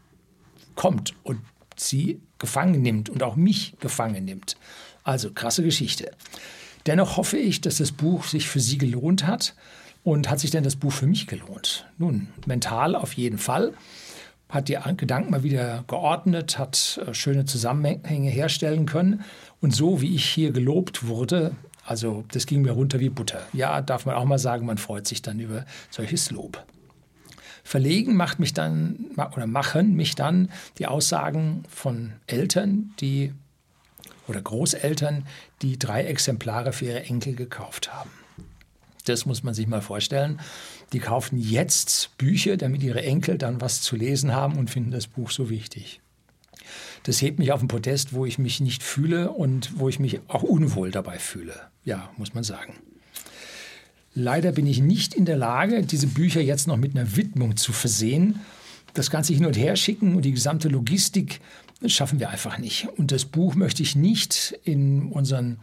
kommt 0.76 1.14
und 1.24 1.40
sie 1.76 2.20
gefangen 2.38 2.82
nimmt 2.82 3.10
und 3.10 3.22
auch 3.22 3.36
mich 3.36 3.74
gefangen 3.80 4.24
nimmt. 4.24 4.56
Also 5.04 5.30
krasse 5.32 5.62
Geschichte. 5.62 6.10
Dennoch 6.86 7.16
hoffe 7.16 7.36
ich, 7.36 7.60
dass 7.60 7.78
das 7.78 7.92
Buch 7.92 8.24
sich 8.24 8.48
für 8.48 8.60
Sie 8.60 8.78
gelohnt 8.78 9.26
hat. 9.26 9.54
Und 10.04 10.30
hat 10.30 10.40
sich 10.40 10.50
denn 10.50 10.64
das 10.64 10.76
Buch 10.76 10.92
für 10.92 11.06
mich 11.06 11.26
gelohnt? 11.26 11.86
Nun, 11.98 12.28
mental 12.46 12.94
auf 12.94 13.12
jeden 13.12 13.36
Fall. 13.36 13.74
Hat 14.48 14.68
die 14.68 14.78
Gedanken 14.96 15.32
mal 15.32 15.42
wieder 15.42 15.84
geordnet, 15.86 16.58
hat 16.58 16.98
äh, 17.06 17.12
schöne 17.12 17.44
Zusammenhänge 17.44 18.30
herstellen 18.30 18.86
können. 18.86 19.22
Und 19.60 19.74
so 19.74 20.00
wie 20.00 20.14
ich 20.14 20.24
hier 20.24 20.52
gelobt 20.52 21.06
wurde, 21.06 21.54
also 21.84 22.24
das 22.32 22.46
ging 22.46 22.62
mir 22.62 22.70
runter 22.70 23.00
wie 23.00 23.10
Butter. 23.10 23.42
Ja, 23.52 23.82
darf 23.82 24.06
man 24.06 24.14
auch 24.14 24.24
mal 24.24 24.38
sagen, 24.38 24.64
man 24.64 24.78
freut 24.78 25.06
sich 25.06 25.20
dann 25.20 25.40
über 25.40 25.66
solches 25.90 26.30
Lob. 26.30 26.64
Verlegen 27.68 28.16
macht 28.16 28.38
mich 28.38 28.54
dann 28.54 29.10
oder 29.14 29.46
machen 29.46 29.94
mich 29.94 30.14
dann 30.14 30.48
die 30.78 30.86
Aussagen 30.86 31.64
von 31.68 32.14
Eltern, 32.26 32.94
die 32.98 33.34
oder 34.26 34.40
Großeltern, 34.40 35.26
die 35.60 35.78
drei 35.78 36.04
Exemplare 36.04 36.72
für 36.72 36.86
ihre 36.86 37.02
Enkel 37.04 37.34
gekauft 37.34 37.92
haben. 37.92 38.08
Das 39.04 39.26
muss 39.26 39.42
man 39.42 39.52
sich 39.52 39.66
mal 39.66 39.82
vorstellen. 39.82 40.40
Die 40.94 40.98
kaufen 40.98 41.36
jetzt 41.36 42.16
Bücher, 42.16 42.56
damit 42.56 42.82
ihre 42.82 43.02
Enkel 43.02 43.36
dann 43.36 43.60
was 43.60 43.82
zu 43.82 43.96
lesen 43.96 44.34
haben 44.34 44.56
und 44.56 44.70
finden 44.70 44.90
das 44.90 45.06
Buch 45.06 45.30
so 45.30 45.50
wichtig. 45.50 46.00
Das 47.02 47.20
hebt 47.20 47.38
mich 47.38 47.52
auf 47.52 47.60
den 47.60 47.68
Podest, 47.68 48.14
wo 48.14 48.24
ich 48.24 48.38
mich 48.38 48.60
nicht 48.60 48.82
fühle 48.82 49.30
und 49.30 49.78
wo 49.78 49.90
ich 49.90 49.98
mich 49.98 50.20
auch 50.28 50.42
unwohl 50.42 50.90
dabei 50.90 51.18
fühle. 51.18 51.54
Ja, 51.84 52.08
muss 52.16 52.32
man 52.32 52.44
sagen. 52.44 52.72
Leider 54.18 54.50
bin 54.50 54.66
ich 54.66 54.80
nicht 54.80 55.14
in 55.14 55.26
der 55.26 55.36
Lage, 55.36 55.82
diese 55.82 56.08
Bücher 56.08 56.40
jetzt 56.40 56.66
noch 56.66 56.76
mit 56.76 56.96
einer 56.96 57.14
Widmung 57.14 57.56
zu 57.56 57.72
versehen. 57.72 58.40
Das 58.92 59.10
Ganze 59.10 59.32
hin 59.32 59.46
und 59.46 59.56
her 59.56 59.76
schicken 59.76 60.16
und 60.16 60.24
die 60.24 60.32
gesamte 60.32 60.68
Logistik 60.68 61.40
schaffen 61.86 62.18
wir 62.18 62.28
einfach 62.28 62.58
nicht. 62.58 62.88
Und 62.96 63.12
das 63.12 63.24
Buch 63.24 63.54
möchte 63.54 63.80
ich 63.84 63.94
nicht 63.94 64.58
in 64.64 65.12
unseren 65.12 65.60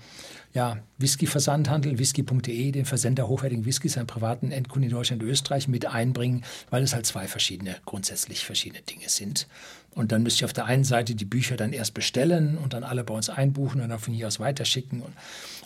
ja, 0.54 0.78
Whisky-Versandhandel, 1.00 2.00
whisky.de, 2.00 2.72
den 2.72 2.86
Versender 2.86 3.28
hochwertigen 3.28 3.66
Whiskys 3.66 3.98
an 3.98 4.08
privaten 4.08 4.52
Endkunden 4.52 4.90
in 4.90 4.96
Deutschland 4.96 5.22
und 5.22 5.28
Österreich 5.28 5.68
mit 5.68 5.86
einbringen, 5.86 6.46
weil 6.70 6.82
es 6.82 6.96
halt 6.96 7.06
zwei 7.06 7.28
verschiedene, 7.28 7.76
grundsätzlich 7.84 8.46
verschiedene 8.46 8.82
Dinge 8.84 9.10
sind. 9.10 9.48
Und 9.92 10.14
dann 10.14 10.24
müsste 10.24 10.40
ich 10.40 10.46
auf 10.46 10.54
der 10.54 10.64
einen 10.64 10.86
Seite 10.86 11.14
die 11.14 11.26
Bücher 11.26 11.58
dann 11.58 11.74
erst 11.74 11.94
bestellen 11.94 12.58
und 12.58 12.72
dann 12.72 12.86
alle 12.86 13.04
bei 13.04 13.14
uns 13.14 13.30
einbuchen 13.30 13.82
und 13.82 13.90
dann 13.90 14.00
von 14.00 14.14
hier 14.14 14.28
aus 14.28 14.40
weiterschicken. 14.40 15.02
Und, 15.02 15.14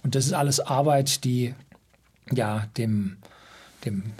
und 0.01 0.15
das 0.15 0.25
ist 0.25 0.33
alles 0.33 0.59
Arbeit, 0.59 1.23
die 1.23 1.53
ja 2.35 2.67
dem, 2.77 3.17
dem 3.85 4.13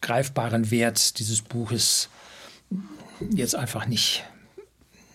greifbaren 0.00 0.70
Wert 0.70 1.18
dieses 1.18 1.42
Buches 1.42 2.08
jetzt 3.30 3.54
einfach 3.54 3.86
nicht, 3.86 4.24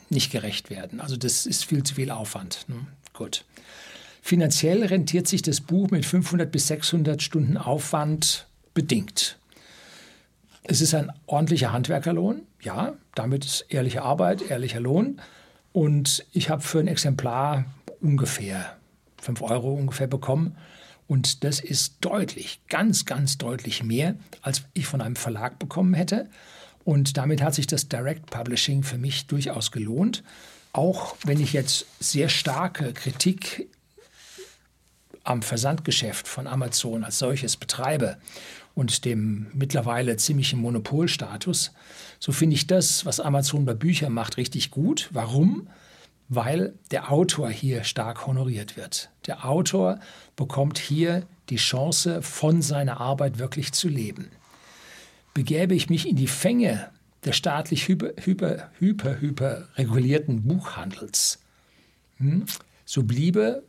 nicht 0.09 0.31
gerecht 0.31 0.69
werden. 0.69 1.01
Also 1.01 1.17
das 1.17 1.45
ist 1.45 1.65
viel 1.65 1.83
zu 1.83 1.95
viel 1.95 2.11
Aufwand. 2.11 2.65
Ne? 2.67 2.75
Gut. 3.13 3.45
Finanziell 4.21 4.83
rentiert 4.83 5.27
sich 5.27 5.41
das 5.41 5.61
Buch 5.61 5.89
mit 5.89 6.05
500 6.05 6.51
bis 6.51 6.67
600 6.67 7.21
Stunden 7.21 7.57
Aufwand 7.57 8.47
bedingt. 8.73 9.37
Es 10.63 10.81
ist 10.81 10.93
ein 10.93 11.11
ordentlicher 11.27 11.71
Handwerkerlohn, 11.71 12.41
ja, 12.61 12.93
damit 13.15 13.45
ist 13.45 13.65
ehrliche 13.69 14.01
Arbeit, 14.01 14.41
ehrlicher 14.49 14.81
Lohn. 14.81 15.21
Und 15.71 16.25
ich 16.33 16.49
habe 16.49 16.61
für 16.61 16.79
ein 16.79 16.87
Exemplar 16.87 17.65
ungefähr 18.01 18.77
5 19.21 19.41
Euro 19.43 19.73
ungefähr 19.73 20.07
bekommen. 20.07 20.57
Und 21.07 21.43
das 21.43 21.59
ist 21.59 21.95
deutlich, 22.01 22.59
ganz, 22.67 23.05
ganz 23.05 23.37
deutlich 23.37 23.83
mehr, 23.83 24.15
als 24.41 24.63
ich 24.73 24.87
von 24.87 25.01
einem 25.01 25.15
Verlag 25.15 25.57
bekommen 25.57 25.93
hätte. 25.93 26.29
Und 26.83 27.17
damit 27.17 27.41
hat 27.41 27.55
sich 27.55 27.67
das 27.67 27.87
Direct 27.87 28.29
Publishing 28.29 28.83
für 28.83 28.97
mich 28.97 29.27
durchaus 29.27 29.71
gelohnt. 29.71 30.23
Auch 30.73 31.15
wenn 31.23 31.39
ich 31.39 31.53
jetzt 31.53 31.85
sehr 31.99 32.29
starke 32.29 32.93
Kritik 32.93 33.67
am 35.23 35.41
Versandgeschäft 35.41 36.27
von 36.27 36.47
Amazon 36.47 37.03
als 37.03 37.19
solches 37.19 37.57
betreibe 37.57 38.17
und 38.75 39.05
dem 39.05 39.47
mittlerweile 39.53 40.17
ziemlichen 40.17 40.59
Monopolstatus, 40.59 41.71
so 42.19 42.31
finde 42.31 42.55
ich 42.55 42.67
das, 42.67 43.05
was 43.05 43.19
Amazon 43.19 43.65
bei 43.65 43.73
Büchern 43.73 44.13
macht, 44.13 44.37
richtig 44.37 44.71
gut. 44.71 45.09
Warum? 45.11 45.67
Weil 46.29 46.73
der 46.91 47.11
Autor 47.11 47.49
hier 47.49 47.83
stark 47.83 48.27
honoriert 48.27 48.75
wird. 48.75 49.09
Der 49.27 49.45
Autor 49.45 49.99
bekommt 50.35 50.77
hier 50.77 51.25
die 51.49 51.55
Chance, 51.55 52.21
von 52.21 52.61
seiner 52.61 52.99
Arbeit 52.99 53.39
wirklich 53.39 53.71
zu 53.71 53.87
leben. 53.87 54.29
Begäbe 55.33 55.75
ich 55.75 55.89
mich 55.89 56.07
in 56.07 56.15
die 56.15 56.27
Fänge 56.27 56.89
des 57.23 57.37
staatlich 57.37 57.87
hyper, 57.87 58.11
hyper, 58.19 58.69
hyper, 58.79 59.21
hyper 59.21 59.67
regulierten 59.77 60.43
Buchhandels, 60.43 61.39
hm, 62.17 62.45
so 62.85 63.03
bliebe 63.03 63.63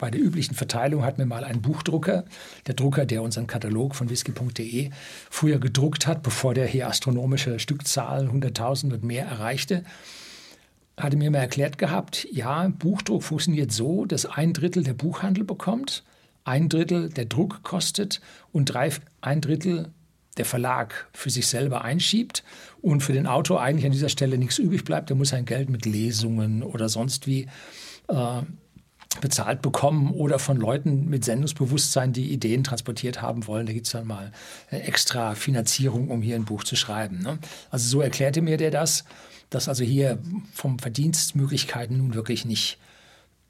bei 0.00 0.10
der 0.10 0.22
üblichen 0.22 0.54
Verteilung 0.54 1.04
hat 1.04 1.18
mir 1.18 1.26
mal 1.26 1.44
ein 1.44 1.60
Buchdrucker, 1.60 2.24
der 2.66 2.74
Drucker, 2.74 3.04
der 3.04 3.22
unseren 3.22 3.46
Katalog 3.46 3.94
von 3.94 4.08
whisky.de 4.08 4.88
früher 5.28 5.58
gedruckt 5.58 6.06
hat, 6.06 6.22
bevor 6.22 6.54
der 6.54 6.66
hier 6.66 6.88
astronomische 6.88 7.58
Stückzahlen 7.58 8.30
100.000 8.30 8.94
und 8.94 9.04
mehr 9.04 9.26
erreichte, 9.26 9.84
hatte 11.02 11.16
mir 11.16 11.30
mal 11.30 11.38
erklärt 11.38 11.78
gehabt, 11.78 12.26
ja, 12.30 12.68
Buchdruck 12.68 13.22
funktioniert 13.22 13.72
so, 13.72 14.04
dass 14.04 14.26
ein 14.26 14.52
Drittel 14.52 14.82
der 14.82 14.94
Buchhandel 14.94 15.44
bekommt, 15.44 16.04
ein 16.44 16.68
Drittel 16.68 17.10
der 17.10 17.26
Druck 17.26 17.62
kostet 17.62 18.20
und 18.52 18.66
drei, 18.66 18.90
ein 19.20 19.40
Drittel 19.40 19.92
der 20.36 20.44
Verlag 20.44 21.08
für 21.12 21.30
sich 21.30 21.46
selber 21.46 21.82
einschiebt 21.82 22.44
und 22.80 23.02
für 23.02 23.12
den 23.12 23.26
Autor 23.26 23.60
eigentlich 23.60 23.84
an 23.84 23.92
dieser 23.92 24.08
Stelle 24.08 24.38
nichts 24.38 24.58
übrig 24.58 24.84
bleibt. 24.84 25.10
Der 25.10 25.16
muss 25.16 25.30
sein 25.30 25.44
Geld 25.44 25.68
mit 25.68 25.86
Lesungen 25.86 26.62
oder 26.62 26.88
sonst 26.88 27.26
wie 27.26 27.46
äh, 28.08 28.42
bezahlt 29.20 29.60
bekommen 29.60 30.12
oder 30.12 30.38
von 30.38 30.56
Leuten 30.56 31.08
mit 31.08 31.24
Sendungsbewusstsein, 31.24 32.12
die 32.12 32.32
Ideen 32.32 32.62
transportiert 32.62 33.20
haben 33.20 33.46
wollen. 33.46 33.66
Da 33.66 33.72
gibt 33.72 33.86
es 33.86 33.92
dann 33.92 34.06
mal 34.06 34.30
extra 34.70 35.34
Finanzierung, 35.34 36.08
um 36.08 36.22
hier 36.22 36.36
ein 36.36 36.44
Buch 36.44 36.62
zu 36.62 36.76
schreiben. 36.76 37.20
Ne? 37.20 37.38
Also 37.70 37.88
so 37.88 38.00
erklärte 38.00 38.40
mir 38.40 38.56
der 38.56 38.70
das, 38.70 39.04
dass 39.50 39.68
also 39.68 39.84
hier 39.84 40.18
vom 40.52 40.78
Verdienstmöglichkeiten 40.78 41.98
nun 41.98 42.14
wirklich 42.14 42.44
nicht 42.44 42.78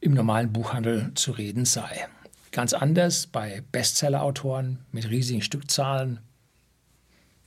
im 0.00 0.14
normalen 0.14 0.52
Buchhandel 0.52 1.12
zu 1.14 1.32
reden 1.32 1.66
sei. 1.66 2.08
Ganz 2.52 2.72
anders 2.72 3.26
bei 3.26 3.62
Bestseller-Autoren 3.70 4.78
mit 4.92 5.08
riesigen 5.08 5.42
Stückzahlen. 5.42 6.20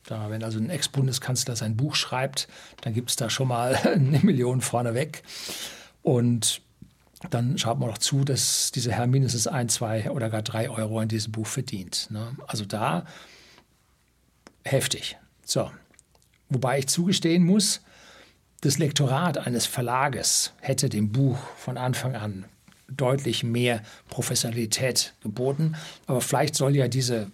Da, 0.05 0.29
wenn 0.29 0.43
also 0.43 0.59
ein 0.59 0.69
Ex-Bundeskanzler 0.69 1.55
sein 1.55 1.75
Buch 1.75 1.95
schreibt, 1.95 2.47
dann 2.81 2.93
gibt 2.93 3.09
es 3.09 3.15
da 3.15 3.29
schon 3.29 3.47
mal 3.47 3.75
eine 3.83 4.19
Million 4.19 4.61
vorneweg. 4.61 5.23
Und 6.03 6.61
dann 7.29 7.57
schaut 7.57 7.79
man 7.79 7.89
noch 7.89 7.97
zu, 7.97 8.23
dass 8.23 8.71
dieser 8.71 8.91
Herr 8.91 9.07
mindestens 9.07 9.47
ein, 9.47 9.69
zwei 9.69 10.11
oder 10.11 10.29
gar 10.29 10.41
drei 10.41 10.69
Euro 10.69 10.99
an 10.99 11.07
diesem 11.07 11.31
Buch 11.31 11.47
verdient. 11.47 12.07
Ne? 12.11 12.35
Also 12.47 12.65
da 12.65 13.05
heftig. 14.63 15.17
So. 15.45 15.71
Wobei 16.49 16.79
ich 16.79 16.87
zugestehen 16.87 17.45
muss, 17.45 17.81
das 18.63 18.77
Lektorat 18.77 19.37
eines 19.37 19.65
Verlages 19.65 20.53
hätte 20.61 20.87
dem 20.87 21.11
Buch 21.11 21.37
von 21.57 21.77
Anfang 21.77 22.15
an 22.15 22.45
deutlich 22.87 23.43
mehr 23.43 23.81
Professionalität 24.07 25.13
geboten. 25.21 25.75
Aber 26.05 26.21
vielleicht 26.21 26.55
soll 26.55 26.75
ja 26.75 26.87
diese 26.87 27.29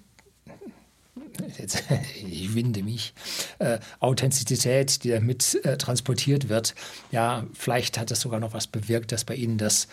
jetzt, 1.57 1.83
ich 2.27 2.55
winde 2.55 2.81
mich, 2.81 3.13
äh, 3.59 3.77
Authentizität, 3.99 5.03
die 5.03 5.11
damit 5.11 5.63
äh, 5.63 5.77
transportiert 5.77 6.49
wird, 6.49 6.73
ja, 7.11 7.45
vielleicht 7.53 7.99
hat 7.99 8.09
das 8.09 8.21
sogar 8.21 8.39
noch 8.39 8.53
was 8.53 8.65
bewirkt, 8.65 9.11
dass 9.11 9.23
bei 9.23 9.35
Ihnen 9.35 9.59
das 9.59 9.87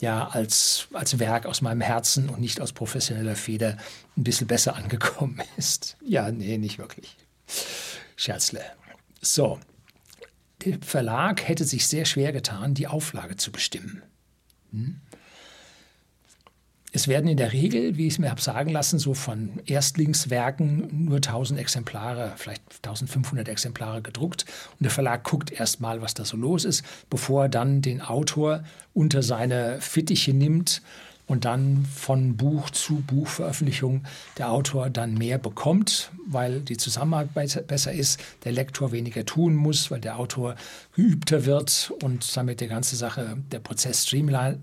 ja 0.00 0.28
als, 0.28 0.88
als 0.92 1.18
Werk 1.18 1.46
aus 1.46 1.62
meinem 1.62 1.80
Herzen 1.80 2.28
und 2.28 2.40
nicht 2.40 2.60
aus 2.60 2.72
professioneller 2.72 3.36
Feder 3.36 3.78
ein 4.16 4.24
bisschen 4.24 4.46
besser 4.46 4.76
angekommen 4.76 5.40
ist. 5.56 5.96
Ja, 6.04 6.30
nee, 6.30 6.58
nicht 6.58 6.78
wirklich. 6.78 7.16
Scherzle. 8.16 8.62
So, 9.22 9.58
der 10.64 10.78
Verlag 10.80 11.46
hätte 11.46 11.64
sich 11.64 11.86
sehr 11.86 12.04
schwer 12.04 12.32
getan, 12.32 12.74
die 12.74 12.86
Auflage 12.86 13.36
zu 13.36 13.52
bestimmen. 13.52 14.02
Hm? 14.70 15.00
Es 16.94 17.08
werden 17.08 17.26
in 17.26 17.38
der 17.38 17.54
Regel, 17.54 17.96
wie 17.96 18.06
ich 18.06 18.14
es 18.14 18.18
mir 18.18 18.30
habe 18.30 18.42
sagen 18.42 18.70
lassen, 18.70 18.98
so 18.98 19.14
von 19.14 19.62
Erstlingswerken 19.64 21.06
nur 21.06 21.16
1000 21.16 21.58
Exemplare, 21.58 22.34
vielleicht 22.36 22.62
1500 22.84 23.48
Exemplare 23.48 24.02
gedruckt. 24.02 24.44
Und 24.72 24.82
der 24.82 24.90
Verlag 24.90 25.24
guckt 25.24 25.50
erst 25.50 25.80
mal, 25.80 26.02
was 26.02 26.12
da 26.12 26.26
so 26.26 26.36
los 26.36 26.66
ist, 26.66 26.84
bevor 27.08 27.44
er 27.44 27.48
dann 27.48 27.80
den 27.80 28.02
Autor 28.02 28.62
unter 28.92 29.22
seine 29.22 29.80
Fittiche 29.80 30.34
nimmt 30.34 30.82
und 31.32 31.46
dann 31.46 31.86
von 31.86 32.36
Buch 32.36 32.68
zu 32.68 32.96
Buchveröffentlichung 33.06 34.04
der 34.36 34.50
Autor 34.50 34.90
dann 34.90 35.14
mehr 35.14 35.38
bekommt, 35.38 36.10
weil 36.26 36.60
die 36.60 36.76
Zusammenarbeit 36.76 37.66
besser 37.66 37.90
ist, 37.90 38.20
der 38.44 38.52
Lektor 38.52 38.92
weniger 38.92 39.24
tun 39.24 39.54
muss, 39.54 39.90
weil 39.90 40.00
der 40.00 40.18
Autor 40.18 40.56
geübter 40.94 41.46
wird 41.46 41.90
und 42.02 42.36
damit 42.36 42.60
die 42.60 42.66
ganze 42.66 42.96
Sache, 42.96 43.38
der 43.50 43.60
Prozess 43.60 44.06
streamline 44.06 44.58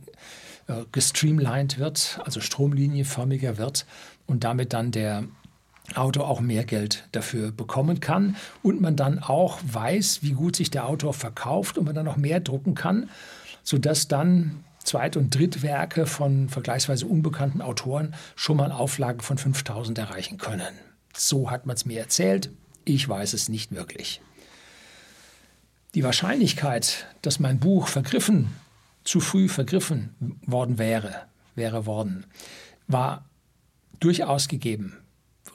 äh, 0.67 0.83
gestreamlined 0.91 1.79
wird, 1.79 2.19
also 2.23 2.39
stromlinienförmiger 2.39 3.57
wird 3.57 3.87
und 4.27 4.43
damit 4.43 4.71
dann 4.71 4.91
der 4.91 5.23
Autor 5.95 6.29
auch 6.29 6.39
mehr 6.39 6.65
Geld 6.65 7.07
dafür 7.13 7.51
bekommen 7.51 7.99
kann 7.99 8.35
und 8.61 8.79
man 8.79 8.95
dann 8.95 9.17
auch 9.17 9.57
weiß, 9.63 10.19
wie 10.21 10.33
gut 10.33 10.55
sich 10.55 10.69
der 10.69 10.87
Autor 10.87 11.15
verkauft 11.15 11.79
und 11.79 11.85
man 11.85 11.95
dann 11.95 12.05
noch 12.05 12.17
mehr 12.17 12.39
drucken 12.39 12.75
kann, 12.75 13.09
sodass 13.63 14.07
dann 14.07 14.63
Zweit- 14.83 15.17
und 15.17 15.35
Drittwerke 15.35 16.05
von 16.05 16.49
vergleichsweise 16.49 17.05
unbekannten 17.05 17.61
Autoren 17.61 18.15
schon 18.35 18.57
mal 18.57 18.71
Auflagen 18.71 19.21
von 19.21 19.37
5000 19.37 19.97
erreichen 19.97 20.37
können. 20.37 20.73
So 21.15 21.51
hat 21.51 21.65
man 21.65 21.75
es 21.75 21.85
mir 21.85 21.99
erzählt. 21.99 22.49
Ich 22.85 23.07
weiß 23.07 23.33
es 23.33 23.49
nicht 23.49 23.71
wirklich. 23.73 24.21
Die 25.95 26.03
Wahrscheinlichkeit, 26.03 27.07
dass 27.21 27.39
mein 27.39 27.59
Buch 27.59 27.87
vergriffen 27.87 28.49
zu 29.03 29.19
früh 29.19 29.49
vergriffen 29.49 30.37
worden 30.45 30.77
wäre, 30.77 31.23
wäre 31.55 31.85
worden, 31.85 32.25
war 32.87 33.25
durchaus 33.99 34.47
gegeben. 34.47 34.97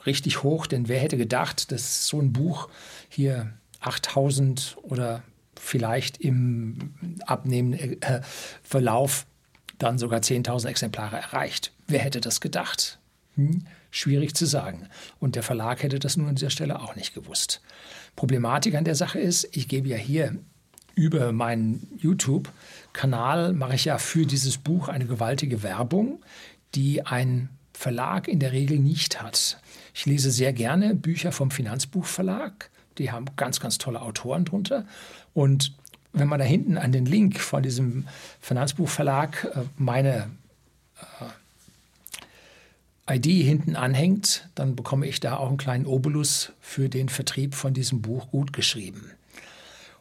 Richtig 0.05 0.43
hoch, 0.43 0.67
denn 0.67 0.87
wer 0.87 0.99
hätte 0.99 1.17
gedacht, 1.17 1.71
dass 1.71 2.07
so 2.07 2.19
ein 2.19 2.33
Buch 2.33 2.69
hier 3.09 3.53
8000 3.79 4.77
oder 4.83 5.23
vielleicht 5.65 6.17
im 6.17 6.93
abnehmenden 7.25 8.01
äh, 8.01 8.21
Verlauf 8.63 9.25
dann 9.77 9.97
sogar 9.97 10.19
10.000 10.19 10.67
Exemplare 10.67 11.17
erreicht. 11.17 11.73
Wer 11.87 11.99
hätte 11.99 12.21
das 12.21 12.39
gedacht? 12.39 12.99
Hm? 13.35 13.65
Schwierig 13.91 14.35
zu 14.35 14.45
sagen. 14.45 14.87
Und 15.19 15.35
der 15.35 15.43
Verlag 15.43 15.83
hätte 15.83 15.99
das 15.99 16.17
nun 16.17 16.29
an 16.29 16.35
dieser 16.35 16.49
Stelle 16.49 16.79
auch 16.79 16.95
nicht 16.95 17.13
gewusst. 17.13 17.61
Problematik 18.15 18.75
an 18.75 18.85
der 18.85 18.95
Sache 18.95 19.19
ist, 19.19 19.47
ich 19.51 19.67
gebe 19.67 19.89
ja 19.89 19.97
hier 19.97 20.37
über 20.93 21.33
meinen 21.33 21.87
YouTube-Kanal, 21.97 23.53
mache 23.53 23.75
ich 23.75 23.85
ja 23.85 23.97
für 23.97 24.25
dieses 24.25 24.57
Buch 24.57 24.87
eine 24.87 25.05
gewaltige 25.05 25.63
Werbung, 25.63 26.23
die 26.73 27.05
ein 27.05 27.49
Verlag 27.73 28.29
in 28.29 28.39
der 28.39 28.53
Regel 28.53 28.79
nicht 28.79 29.21
hat. 29.21 29.59
Ich 29.93 30.05
lese 30.05 30.31
sehr 30.31 30.53
gerne 30.53 30.95
Bücher 30.95 31.33
vom 31.33 31.51
Finanzbuchverlag. 31.51 32.69
Die 32.97 33.11
haben 33.11 33.25
ganz, 33.35 33.59
ganz 33.59 33.77
tolle 33.77 34.01
Autoren 34.01 34.45
drunter. 34.45 34.85
Und 35.33 35.73
wenn 36.13 36.27
man 36.27 36.39
da 36.39 36.45
hinten 36.45 36.77
an 36.77 36.91
den 36.91 37.05
Link 37.05 37.39
von 37.39 37.61
diesem 37.61 38.07
Finanzbuchverlag 38.41 39.43
äh, 39.55 39.61
meine 39.77 40.29
äh, 43.07 43.15
ID 43.17 43.25
hinten 43.25 43.75
anhängt, 43.75 44.49
dann 44.55 44.75
bekomme 44.75 45.05
ich 45.07 45.19
da 45.19 45.37
auch 45.37 45.49
einen 45.49 45.57
kleinen 45.57 45.85
Obolus 45.85 46.53
für 46.59 46.89
den 46.89 47.09
Vertrieb 47.09 47.53
von 47.53 47.73
diesem 47.73 48.01
Buch 48.01 48.31
gut 48.31 48.51
geschrieben. 48.51 49.11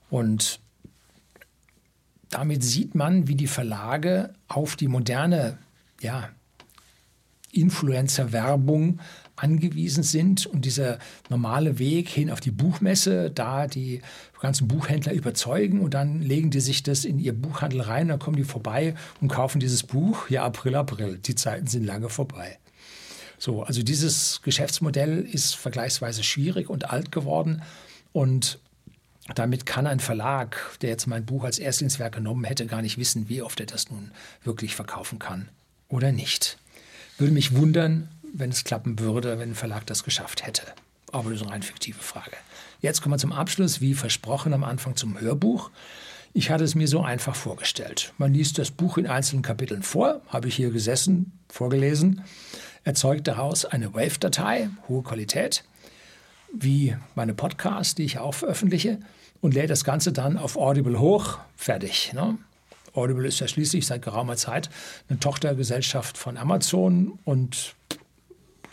Und 0.09 0.61
damit 2.31 2.65
sieht 2.65 2.95
man, 2.95 3.29
wie 3.29 3.35
die 3.35 3.47
Verlage 3.47 4.33
auf 4.49 4.77
die 4.77 4.89
moderne 4.89 5.59
ja, 6.01 6.31
Influencer-Werbung 7.53 9.01
angewiesen 9.37 10.03
sind 10.03 10.47
und 10.47 10.65
dieser 10.65 10.99
normale 11.29 11.79
Weg 11.79 12.09
hin 12.09 12.31
auf 12.31 12.41
die 12.41 12.51
Buchmesse, 12.51 13.31
da 13.31 13.67
die 13.67 14.01
ganzen 14.41 14.69
Buchhändler 14.69 15.13
überzeugen 15.13 15.81
und 15.81 15.95
dann 15.95 16.21
legen 16.21 16.51
die 16.51 16.61
sich 16.61 16.83
das 16.83 17.05
in 17.05 17.19
ihr 17.19 17.33
Buchhandel 17.33 17.81
rein, 17.81 18.09
dann 18.09 18.19
kommen 18.19 18.37
die 18.37 18.45
vorbei 18.45 18.95
und 19.21 19.29
kaufen 19.29 19.59
dieses 19.59 19.83
Buch. 19.83 20.29
Ja, 20.29 20.45
April, 20.45 20.75
April, 20.75 21.19
die 21.19 21.35
Zeiten 21.35 21.67
sind 21.67 21.85
lange 21.85 22.09
vorbei. 22.09 22.59
So, 23.39 23.63
also 23.63 23.83
dieses 23.83 24.41
Geschäftsmodell 24.43 25.21
ist 25.21 25.57
vergleichsweise 25.57 26.23
schwierig 26.23 26.71
und 26.71 26.91
alt 26.91 27.11
geworden 27.11 27.63
und 28.13 28.59
damit 29.35 29.65
kann 29.65 29.87
ein 29.87 30.01
Verlag, 30.01 30.79
der 30.83 30.91
jetzt 30.91 31.07
mein 31.07 31.25
Buch 31.25 31.45
als 31.45 31.59
Erstlingswerk 31.59 32.15
genommen 32.15 32.45
hätte, 32.45 32.67
gar 32.67 32.83
nicht 32.83 32.99
wissen, 32.99 33.29
wie 33.29 33.43
oft 33.43 33.59
er 33.59 33.67
das 33.67 33.91
nun 33.91 34.13
wirklich 34.43 34.77
verkaufen 34.77 35.19
kann 35.19 35.49
oder 35.89 36.13
nicht. 36.13 36.59
Würde 37.17 37.33
mich 37.33 37.55
wundern, 37.55 38.09
wenn 38.35 38.51
es 38.51 38.65
klappen 38.65 38.99
würde, 38.99 39.39
wenn 39.39 39.51
ein 39.51 39.55
Verlag 39.55 39.87
das 39.87 40.05
geschafft 40.05 40.47
hätte. 40.47 40.63
Aber 41.13 41.31
das 41.31 41.41
ist 41.41 41.47
eine 41.47 41.53
rein 41.53 41.63
fiktive 41.63 42.01
Frage. 42.01 42.37
Jetzt 42.81 43.01
kommen 43.01 43.15
wir 43.15 43.19
zum 43.19 43.33
Abschluss, 43.33 43.81
wie 43.81 43.95
versprochen 43.95 44.53
am 44.53 44.65
Anfang 44.65 44.97
zum 44.97 45.19
Hörbuch. 45.21 45.71
Ich 46.33 46.51
hatte 46.51 46.65
es 46.65 46.75
mir 46.75 46.89
so 46.89 47.03
einfach 47.03 47.37
vorgestellt. 47.37 48.13
Man 48.19 48.35
liest 48.35 48.59
das 48.59 48.71
Buch 48.71 48.99
in 48.99 49.07
einzelnen 49.07 49.43
Kapiteln 49.43 49.83
vor, 49.83 50.21
habe 50.29 50.49
ich 50.49 50.57
hier 50.57 50.71
gesessen, 50.71 51.33
vorgelesen 51.49 52.23
erzeugt 52.85 53.27
daraus 53.27 53.65
eine 53.65 53.95
Wave-Datei, 53.95 54.69
hohe 54.89 55.03
Qualität, 55.03 55.65
wie 56.53 56.97
meine 57.15 57.35
Podcasts, 57.35 57.95
die 57.95 58.05
ich 58.05 58.19
auch 58.19 58.35
veröffentliche, 58.35 59.01
und 59.41 59.55
lädt 59.55 59.71
das 59.71 59.85
Ganze 59.85 60.13
dann 60.13 60.39
auf 60.39 60.57
Audible 60.57 61.01
hoch, 61.01 61.39
fertig. 61.57 62.13
Ne? 62.15 62.39
Audible 62.95 63.27
ist 63.27 63.41
ja 63.41 63.49
schließlich 63.49 63.87
seit 63.87 64.03
geraumer 64.03 64.37
Zeit 64.37 64.71
eine 65.09 65.19
Tochtergesellschaft 65.19 66.17
von 66.17 66.37
Amazon 66.37 67.19
und 67.25 67.75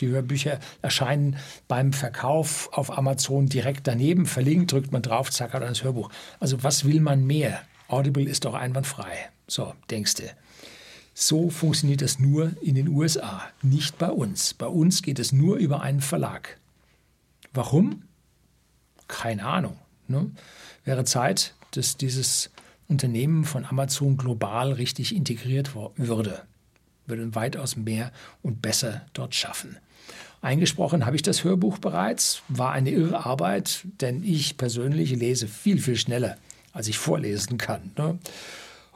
die 0.01 0.10
Hörbücher 0.10 0.60
erscheinen 0.81 1.38
beim 1.67 1.93
Verkauf 1.93 2.70
auf 2.74 2.98
Amazon 2.98 3.48
direkt 3.48 3.88
daneben, 3.88 4.25
verlinkt, 4.25 4.72
drückt 4.72 4.91
man 4.91 5.01
drauf, 5.01 5.31
zack, 5.31 5.53
hat 5.53 5.63
ein 5.63 5.75
Hörbuch. 5.75 6.10
Also 6.39 6.63
was 6.63 6.86
will 6.86 7.00
man 7.00 7.25
mehr? 7.25 7.62
Audible 7.88 8.24
ist 8.24 8.46
doch 8.46 8.53
einwandfrei. 8.53 9.29
So, 9.48 9.74
denkst 9.89 10.15
du. 10.15 10.24
So 11.13 11.50
funktioniert 11.50 12.01
das 12.01 12.20
nur 12.20 12.53
in 12.62 12.75
den 12.75 12.88
USA, 12.88 13.43
nicht 13.62 13.98
bei 13.98 14.10
uns. 14.10 14.53
Bei 14.53 14.67
uns 14.67 15.01
geht 15.01 15.20
es 15.20 15.31
nur 15.31 15.58
über 15.58 15.81
einen 15.81 16.01
Verlag. 16.01 16.58
Warum? 17.53 18.03
Keine 19.08 19.46
Ahnung. 19.46 19.77
Ne? 20.07 20.31
Wäre 20.85 21.03
Zeit, 21.03 21.53
dass 21.72 21.98
dieses 21.98 22.50
Unternehmen 22.87 23.44
von 23.46 23.66
Amazon 23.66 24.18
global 24.18 24.72
richtig 24.74 25.16
integriert 25.16 25.75
würde. 25.96 26.44
Würde 27.05 27.35
weitaus 27.35 27.75
mehr 27.75 28.11
und 28.42 28.61
besser 28.61 29.01
dort 29.14 29.35
schaffen. 29.35 29.77
Eingesprochen 30.42 31.05
habe 31.05 31.16
ich 31.16 31.22
das 31.22 31.44
Hörbuch 31.44 31.77
bereits, 31.77 32.42
war 32.48 32.72
eine 32.72 32.90
irre 32.90 33.25
Arbeit, 33.25 33.85
denn 34.01 34.24
ich 34.24 34.57
persönlich 34.57 35.11
lese 35.11 35.48
viel, 35.48 35.79
viel 35.79 35.98
schneller, 35.98 36.37
als 36.74 36.87
ich 36.87 36.98
vorlesen 36.98 37.59
kann. 37.59 37.92
Ne? 37.96 38.18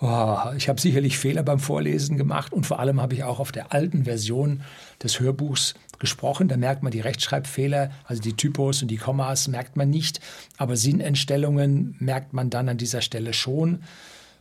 Oh, 0.01 0.37
ich 0.57 0.67
habe 0.67 0.81
sicherlich 0.81 1.17
Fehler 1.17 1.43
beim 1.43 1.59
Vorlesen 1.59 2.17
gemacht 2.17 2.51
und 2.51 2.65
vor 2.65 2.79
allem 2.79 2.99
habe 2.99 3.13
ich 3.13 3.23
auch 3.23 3.39
auf 3.39 3.51
der 3.51 3.71
alten 3.71 4.05
Version 4.05 4.61
des 5.01 5.19
Hörbuchs 5.19 5.75
gesprochen. 5.99 6.47
Da 6.47 6.57
merkt 6.57 6.83
man 6.83 6.91
die 6.91 6.99
Rechtschreibfehler, 6.99 7.91
also 8.05 8.21
die 8.21 8.35
Typos 8.35 8.81
und 8.81 8.89
die 8.89 8.97
Kommas 8.97 9.47
merkt 9.47 9.77
man 9.77 9.89
nicht, 9.89 10.19
aber 10.57 10.75
Sinnentstellungen 10.75 11.95
merkt 11.99 12.33
man 12.33 12.49
dann 12.49 12.67
an 12.67 12.77
dieser 12.77 13.01
Stelle 13.01 13.33
schon. 13.33 13.83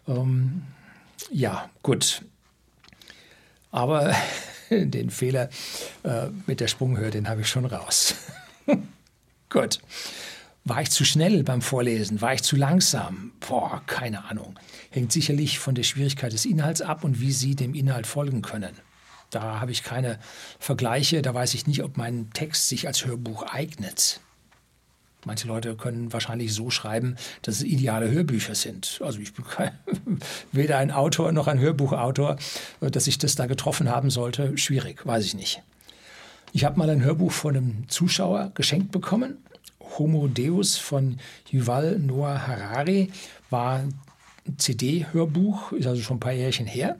Ähm, 0.09 0.63
ja, 1.31 1.71
gut. 1.83 2.23
Aber 3.75 4.15
den 4.71 5.11
Fehler 5.11 5.51
äh, 6.05 6.29
mit 6.47 6.61
der 6.61 6.69
Sprunghöhe, 6.69 7.11
den 7.11 7.29
habe 7.29 7.41
ich 7.41 7.49
schon 7.49 7.67
raus. 7.67 8.15
gut. 9.51 9.81
War 10.67 10.81
ich 10.81 10.91
zu 10.91 11.05
schnell 11.05 11.43
beim 11.43 11.61
Vorlesen? 11.61 12.21
War 12.21 12.33
ich 12.33 12.43
zu 12.43 12.55
langsam? 12.55 13.33
Boah, 13.41 13.83
keine 13.87 14.25
Ahnung. 14.27 14.59
Hängt 14.91 15.13
sicherlich 15.13 15.59
von 15.59 15.75
der 15.75 15.83
Schwierigkeit 15.83 16.33
des 16.33 16.47
Inhalts 16.47 16.83
ab 16.83 17.03
und 17.03 17.21
wie 17.21 17.33
Sie 17.33 17.57
dem 17.57 17.75
Inhalt 17.75 18.07
folgen 18.07 18.43
können. 18.43 18.75
Da 19.31 19.61
habe 19.61 19.73
ich 19.73 19.83
keine 19.83 20.21
Vergleiche, 20.61 21.21
da 21.21 21.35
weiß 21.35 21.55
ich 21.55 21.67
nicht, 21.67 21.83
ob 21.83 21.97
mein 21.97 22.31
Text 22.33 22.69
sich 22.69 22.87
als 22.87 23.05
Hörbuch 23.05 23.43
eignet. 23.43 24.21
Manche 25.25 25.49
Leute 25.49 25.77
können 25.77 26.13
wahrscheinlich 26.13 26.53
so 26.53 26.71
schreiben, 26.71 27.17
dass 27.43 27.57
es 27.57 27.63
ideale 27.63 28.11
Hörbücher 28.11 28.55
sind. 28.55 29.01
Also 29.03 29.19
ich 29.21 29.35
bin 29.35 29.45
kein, 29.45 29.73
weder 30.53 30.79
ein 30.79 30.91
Autor 30.91 31.33
noch 31.33 31.47
ein 31.47 31.59
Hörbuchautor, 31.59 32.37
dass 32.81 33.07
ich 33.07 33.19
das 33.19 33.35
da 33.35 33.47
getroffen 33.47 33.89
haben 33.89 34.11
sollte. 34.11 34.57
Schwierig, 34.59 35.07
weiß 35.07 35.25
ich 35.25 35.35
nicht. 35.35 35.63
Ich 36.53 36.65
habe 36.65 36.79
mal 36.79 36.89
ein 36.91 37.03
Hörbuch 37.03 37.33
von 37.33 37.57
einem 37.57 37.89
Zuschauer 37.89 38.53
geschenkt 38.55 38.93
bekommen 38.93 39.39
Homo 39.99 40.29
Deus 40.29 40.77
von 40.77 41.19
Yuval 41.51 41.99
Noah 41.99 42.47
Harari 42.47 43.11
war 43.51 43.81
ein 43.81 43.95
CD-Hörbuch, 44.59 45.73
ist 45.73 45.87
also 45.87 46.03
schon 46.03 46.17
ein 46.17 46.21
paar 46.21 46.33
Jährchen 46.33 46.67
her. 46.67 46.99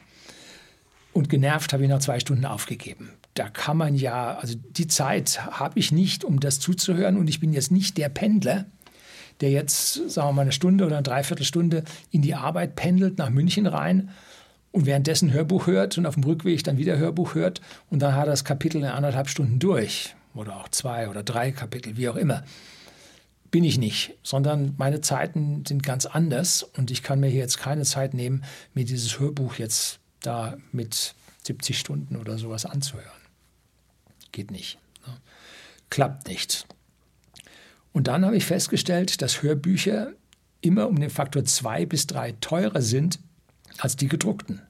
Und 1.13 1.29
genervt 1.29 1.73
habe 1.73 1.85
ich 1.85 1.89
nach 1.89 2.01
zwei 2.01 2.19
Stunden 2.21 2.45
aufgegeben. 2.45 3.11
Da 3.35 3.49
kann 3.49 3.77
man 3.77 3.95
ja, 3.95 4.37
also 4.37 4.55
die 4.57 4.87
Zeit 4.87 5.45
habe 5.45 5.79
ich 5.79 5.93
nicht, 5.93 6.25
um 6.25 6.41
das 6.41 6.61
zuzuhören. 6.61 7.17
Und 7.17 7.29
ich 7.29 7.41
bin 7.41 7.53
jetzt 7.53 7.73
nicht 7.73 7.99
der 7.99 8.09
Pendler, 8.09 8.67
der 9.41 9.51
jetzt, 9.51 10.11
sagen 10.11 10.29
wir 10.29 10.33
mal, 10.33 10.43
eine 10.43 10.53
Stunde 10.53 10.87
oder 10.87 10.97
eine 10.97 11.03
Dreiviertelstunde 11.03 11.85
in 12.11 12.23
die 12.23 12.35
Arbeit 12.35 12.77
pendelt 12.77 13.19
nach 13.19 13.31
München 13.31 13.67
rein 13.67 14.11
und 14.71 14.87
währenddessen 14.87 15.33
Hörbuch 15.33 15.67
hört 15.67 15.99
und 15.99 16.07
auf 16.07 16.15
dem 16.15 16.25
Rückweg 16.25 16.63
dann 16.63 16.79
wieder 16.79 16.97
Hörbuch 16.97 17.35
hört 17.35 17.61
und 17.91 18.01
dann 18.01 18.15
hat 18.15 18.27
er 18.27 18.31
das 18.31 18.45
Kapitel 18.45 18.79
in 18.79 18.85
anderthalb 18.85 19.29
Stunden 19.29 19.59
durch. 19.59 20.15
Oder 20.35 20.57
auch 20.57 20.69
zwei 20.69 21.09
oder 21.09 21.23
drei 21.23 21.53
Kapitel, 21.53 21.97
wie 21.97 22.09
auch 22.09 22.17
immer 22.17 22.45
bin 23.55 23.63
ich 23.63 23.79
nicht, 23.79 24.19
sondern 24.25 24.75
meine 24.79 25.01
Zeiten 25.01 25.65
sind 25.65 25.85
ganz 25.85 26.07
anders 26.07 26.65
und 26.65 26.91
ich 26.91 27.05
kann 27.05 27.21
mir 27.21 27.29
hier 27.29 27.39
jetzt 27.39 27.59
keine 27.59 27.85
Zeit 27.85 28.13
nehmen, 28.13 28.43
mir 28.75 28.85
dieses 28.85 29.21
Hörbuch 29.21 29.55
jetzt 29.55 30.01
da 30.23 30.57
mit 30.73 31.15
70 31.45 31.79
Stunden 31.79 32.17
oder 32.17 32.37
sowas 32.37 32.67
anzuhören. 32.67 33.24
Geht 34.35 34.51
nicht. 34.51 34.79
Ne? 35.07 35.15
Klappt 35.91 36.27
nicht. 36.27 36.67
Und 37.93 38.09
dann 38.09 38.25
habe 38.25 38.37
ich 38.37 38.45
festgestellt, 38.45 39.23
dass 39.23 39.43
Hörbücher 39.43 40.13
immer 40.61 40.89
um 40.89 40.99
den 40.99 41.09
Faktor 41.09 41.45
2 41.45 41.87
bis 41.87 42.09
3 42.09 42.33
teurer 42.41 42.83
sind 42.83 43.21
als 43.79 43.95
die 43.95 44.09
gedruckten. 44.09 44.61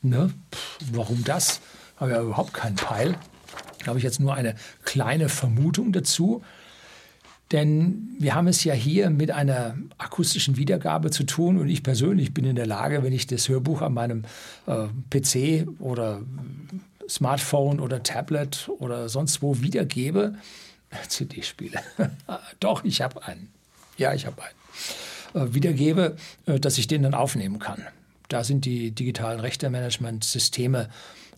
Ne? 0.00 0.32
Pff, 0.50 0.78
warum 0.92 1.22
das? 1.24 1.60
Habe 1.96 2.12
ja 2.12 2.22
überhaupt 2.22 2.54
keinen 2.54 2.76
Peil. 2.76 3.18
Habe 3.86 3.98
ich 3.98 4.04
jetzt 4.04 4.18
nur 4.18 4.32
eine 4.32 4.54
kleine 4.82 5.28
Vermutung 5.28 5.92
dazu. 5.92 6.42
Denn 7.52 8.16
wir 8.18 8.34
haben 8.34 8.48
es 8.48 8.64
ja 8.64 8.72
hier 8.72 9.10
mit 9.10 9.30
einer 9.30 9.76
akustischen 9.98 10.56
Wiedergabe 10.56 11.10
zu 11.10 11.24
tun 11.24 11.58
und 11.58 11.68
ich 11.68 11.82
persönlich 11.82 12.32
bin 12.32 12.46
in 12.46 12.56
der 12.56 12.66
Lage, 12.66 13.02
wenn 13.02 13.12
ich 13.12 13.26
das 13.26 13.46
Hörbuch 13.50 13.82
an 13.82 13.92
meinem 13.92 14.24
äh, 14.66 14.86
PC 15.10 15.68
oder 15.80 16.22
Smartphone 17.10 17.80
oder 17.80 18.02
Tablet 18.02 18.70
oder 18.78 19.08
sonst 19.08 19.42
wo 19.42 19.60
wiedergebe, 19.60 20.34
CD-Spiele, 21.08 21.80
doch, 22.60 22.84
ich 22.84 23.02
habe 23.02 23.24
einen. 23.26 23.52
Ja, 23.96 24.14
ich 24.14 24.26
habe 24.26 24.42
einen. 24.42 24.60
Äh, 25.34 25.54
wiedergebe, 25.54 26.16
äh, 26.46 26.58
dass 26.58 26.78
ich 26.78 26.86
den 26.86 27.02
dann 27.02 27.14
aufnehmen 27.14 27.58
kann. 27.58 27.86
Da 28.28 28.44
sind 28.44 28.64
die 28.64 28.92
digitalen 28.92 29.40
Rechtemanagement-Systeme 29.40 30.88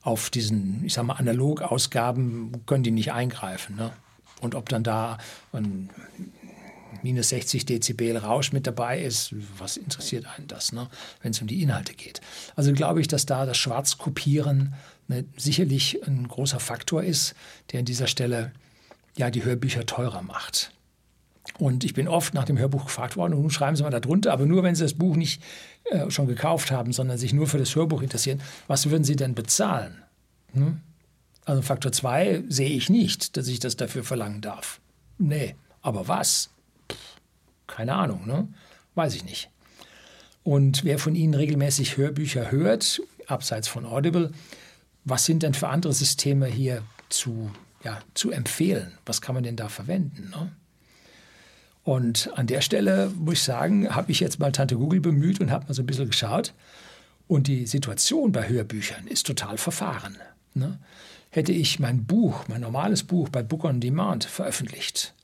auf 0.02 0.30
diesen, 0.30 0.84
ich 0.84 0.94
sage 0.94 1.06
mal, 1.06 1.14
Analogausgaben, 1.14 2.66
können 2.66 2.84
die 2.84 2.90
nicht 2.90 3.12
eingreifen. 3.12 3.76
Ne? 3.76 3.92
Und 4.40 4.54
ob 4.54 4.68
dann 4.68 4.82
da 4.82 5.18
ein 5.52 5.90
minus 7.02 7.30
60 7.30 7.64
Dezibel 7.66 8.16
Rausch 8.16 8.52
mit 8.52 8.66
dabei 8.66 9.00
ist, 9.00 9.34
was 9.58 9.76
interessiert 9.76 10.26
einen 10.36 10.46
das, 10.48 10.72
ne, 10.72 10.88
wenn 11.22 11.30
es 11.32 11.40
um 11.40 11.46
die 11.46 11.62
Inhalte 11.62 11.94
geht? 11.94 12.20
Also 12.54 12.72
glaube 12.72 13.00
ich, 13.00 13.08
dass 13.08 13.26
da 13.26 13.46
das 13.46 13.56
Schwarzkopieren 13.56 14.74
ne, 15.12 15.24
sicherlich 15.36 16.06
ein 16.06 16.26
großer 16.28 16.60
Faktor 16.60 17.02
ist, 17.02 17.34
der 17.70 17.80
an 17.80 17.84
dieser 17.84 18.06
Stelle 18.06 18.52
ja 19.16 19.30
die 19.30 19.44
Hörbücher 19.44 19.86
teurer 19.86 20.22
macht. 20.22 20.72
Und 21.58 21.84
ich 21.84 21.92
bin 21.92 22.08
oft 22.08 22.34
nach 22.34 22.44
dem 22.44 22.58
Hörbuch 22.58 22.84
gefragt 22.84 23.16
worden, 23.16 23.34
und 23.34 23.42
nun 23.42 23.50
schreiben 23.50 23.76
Sie 23.76 23.82
mal 23.82 23.90
da 23.90 24.00
drunter, 24.00 24.32
aber 24.32 24.46
nur 24.46 24.62
wenn 24.62 24.74
Sie 24.74 24.82
das 24.82 24.94
Buch 24.94 25.16
nicht 25.16 25.42
äh, 25.90 26.10
schon 26.10 26.26
gekauft 26.26 26.70
haben, 26.70 26.92
sondern 26.92 27.18
sich 27.18 27.32
nur 27.32 27.46
für 27.46 27.58
das 27.58 27.74
Hörbuch 27.74 28.02
interessieren, 28.02 28.40
was 28.68 28.90
würden 28.90 29.04
Sie 29.04 29.16
denn 29.16 29.34
bezahlen? 29.34 30.02
Hm? 30.54 30.80
Also 31.44 31.62
Faktor 31.62 31.92
2 31.92 32.44
sehe 32.48 32.70
ich 32.70 32.88
nicht, 32.88 33.36
dass 33.36 33.48
ich 33.48 33.58
das 33.58 33.76
dafür 33.76 34.04
verlangen 34.04 34.40
darf. 34.40 34.80
Nee, 35.18 35.56
aber 35.82 36.06
was? 36.06 36.50
keine 37.72 37.94
Ahnung, 37.94 38.26
ne? 38.26 38.48
weiß 38.94 39.14
ich 39.14 39.24
nicht. 39.24 39.50
Und 40.44 40.84
wer 40.84 40.98
von 40.98 41.14
Ihnen 41.14 41.34
regelmäßig 41.34 41.96
Hörbücher 41.96 42.50
hört, 42.50 43.00
abseits 43.26 43.68
von 43.68 43.86
Audible, 43.86 44.32
was 45.04 45.24
sind 45.24 45.42
denn 45.42 45.54
für 45.54 45.68
andere 45.68 45.92
Systeme 45.92 46.46
hier 46.46 46.82
zu, 47.08 47.50
ja, 47.84 48.00
zu 48.14 48.30
empfehlen? 48.30 48.98
Was 49.06 49.20
kann 49.20 49.34
man 49.34 49.44
denn 49.44 49.56
da 49.56 49.68
verwenden? 49.68 50.30
Ne? 50.30 50.52
Und 51.84 52.30
an 52.36 52.46
der 52.46 52.60
Stelle 52.60 53.10
muss 53.16 53.34
ich 53.34 53.42
sagen, 53.42 53.94
habe 53.94 54.12
ich 54.12 54.20
jetzt 54.20 54.38
mal 54.38 54.52
Tante 54.52 54.76
Google 54.76 55.00
bemüht 55.00 55.40
und 55.40 55.50
habe 55.50 55.66
mal 55.66 55.74
so 55.74 55.82
ein 55.82 55.86
bisschen 55.86 56.06
geschaut. 56.06 56.54
Und 57.26 57.48
die 57.48 57.66
Situation 57.66 58.30
bei 58.30 58.48
Hörbüchern 58.48 59.06
ist 59.06 59.26
total 59.26 59.58
verfahren. 59.58 60.16
Ne? 60.54 60.78
Hätte 61.30 61.52
ich 61.52 61.80
mein 61.80 62.04
Buch, 62.04 62.46
mein 62.48 62.60
normales 62.60 63.02
Buch 63.02 63.28
bei 63.30 63.42
Book 63.42 63.64
on 63.64 63.80
Demand 63.80 64.24
veröffentlicht, 64.24 65.14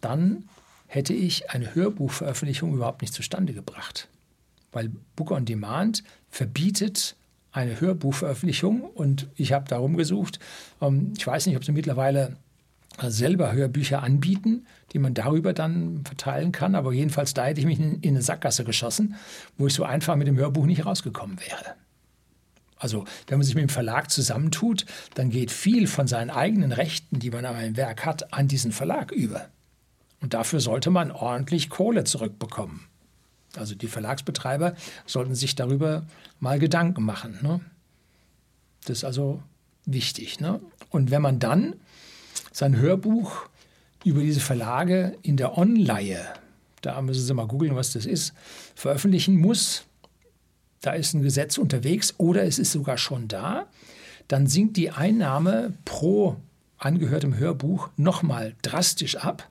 dann 0.00 0.48
hätte 0.86 1.12
ich 1.14 1.50
eine 1.50 1.74
Hörbuchveröffentlichung 1.74 2.74
überhaupt 2.74 3.02
nicht 3.02 3.14
zustande 3.14 3.52
gebracht. 3.52 4.08
Weil 4.72 4.90
Book 5.14 5.30
on 5.30 5.44
Demand 5.44 6.02
verbietet 6.30 7.16
eine 7.52 7.80
Hörbuchveröffentlichung 7.80 8.82
und 8.82 9.28
ich 9.36 9.52
habe 9.52 9.68
darum 9.68 9.96
gesucht. 9.96 10.38
Ähm, 10.80 11.12
ich 11.16 11.26
weiß 11.26 11.46
nicht, 11.46 11.56
ob 11.56 11.64
sie 11.64 11.72
mittlerweile 11.72 12.36
selber 13.00 13.52
Hörbücher 13.52 14.02
anbieten, 14.02 14.66
die 14.92 14.98
man 14.98 15.14
darüber 15.14 15.52
dann 15.52 16.04
verteilen 16.04 16.52
kann. 16.52 16.74
Aber 16.74 16.92
jedenfalls 16.92 17.34
da 17.34 17.46
hätte 17.46 17.60
ich 17.60 17.66
mich 17.66 17.80
in, 17.80 18.00
eine 18.02 18.22
Sackgasse 18.22 18.64
geschossen, 18.64 19.16
wo 19.56 19.66
ich 19.66 19.74
so 19.74 19.84
einfach 19.84 20.16
mit 20.16 20.26
dem 20.26 20.36
Hörbuch 20.36 20.66
nicht 20.66 20.84
rausgekommen 20.84 21.38
wäre. 21.40 21.76
Also 22.76 23.04
wenn 23.28 23.38
man 23.38 23.46
sich 23.46 23.54
mit 23.54 23.62
dem 23.62 23.68
Verlag 23.68 24.10
zusammentut, 24.10 24.86
dann 25.14 25.30
geht 25.30 25.50
viel 25.50 25.86
von 25.86 26.08
seinen 26.08 26.30
eigenen 26.30 26.72
Rechten, 26.72 27.20
die 27.20 27.30
man 27.30 27.44
an 27.44 27.54
einem 27.54 27.76
Werk 27.76 28.04
hat, 28.04 28.32
an 28.34 28.48
diesen 28.48 28.72
Verlag 28.72 29.12
über. 29.12 29.48
Und 30.20 30.34
dafür 30.34 30.60
sollte 30.60 30.90
man 30.90 31.10
ordentlich 31.10 31.70
Kohle 31.70 32.04
zurückbekommen. 32.04 32.80
Also 33.56 33.74
die 33.74 33.86
Verlagsbetreiber 33.86 34.74
sollten 35.06 35.34
sich 35.34 35.54
darüber 35.54 36.06
mal 36.40 36.58
Gedanken 36.58 37.04
machen. 37.04 37.38
Ne? 37.42 37.60
Das 38.84 38.98
ist 38.98 39.04
also 39.04 39.42
wichtig. 39.84 40.40
Ne? 40.40 40.60
Und 40.90 41.10
wenn 41.10 41.22
man 41.22 41.38
dann 41.38 41.74
sein 42.52 42.76
Hörbuch 42.76 43.48
über 44.04 44.20
diese 44.20 44.40
Verlage 44.40 45.16
in 45.22 45.36
der 45.36 45.56
Online, 45.56 46.24
da 46.80 47.00
müssen 47.00 47.24
Sie 47.24 47.34
mal 47.34 47.46
googeln, 47.46 47.76
was 47.76 47.92
das 47.92 48.06
ist, 48.06 48.34
veröffentlichen 48.74 49.36
muss, 49.36 49.84
da 50.80 50.92
ist 50.92 51.14
ein 51.14 51.22
Gesetz 51.22 51.58
unterwegs 51.58 52.14
oder 52.18 52.44
es 52.44 52.58
ist 52.58 52.72
sogar 52.72 52.98
schon 52.98 53.28
da, 53.28 53.66
dann 54.28 54.46
sinkt 54.46 54.76
die 54.76 54.90
Einnahme 54.90 55.74
pro 55.84 56.36
angehörtem 56.78 57.36
Hörbuch 57.36 57.90
nochmal 57.96 58.54
drastisch 58.62 59.16
ab. 59.16 59.48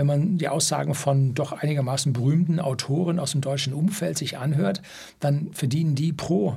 Wenn 0.00 0.06
man 0.06 0.38
die 0.38 0.48
Aussagen 0.48 0.94
von 0.94 1.34
doch 1.34 1.52
einigermaßen 1.52 2.14
berühmten 2.14 2.58
Autoren 2.58 3.18
aus 3.18 3.32
dem 3.32 3.42
deutschen 3.42 3.74
Umfeld 3.74 4.16
sich 4.16 4.38
anhört, 4.38 4.80
dann 5.18 5.52
verdienen 5.52 5.94
die 5.94 6.14
pro 6.14 6.56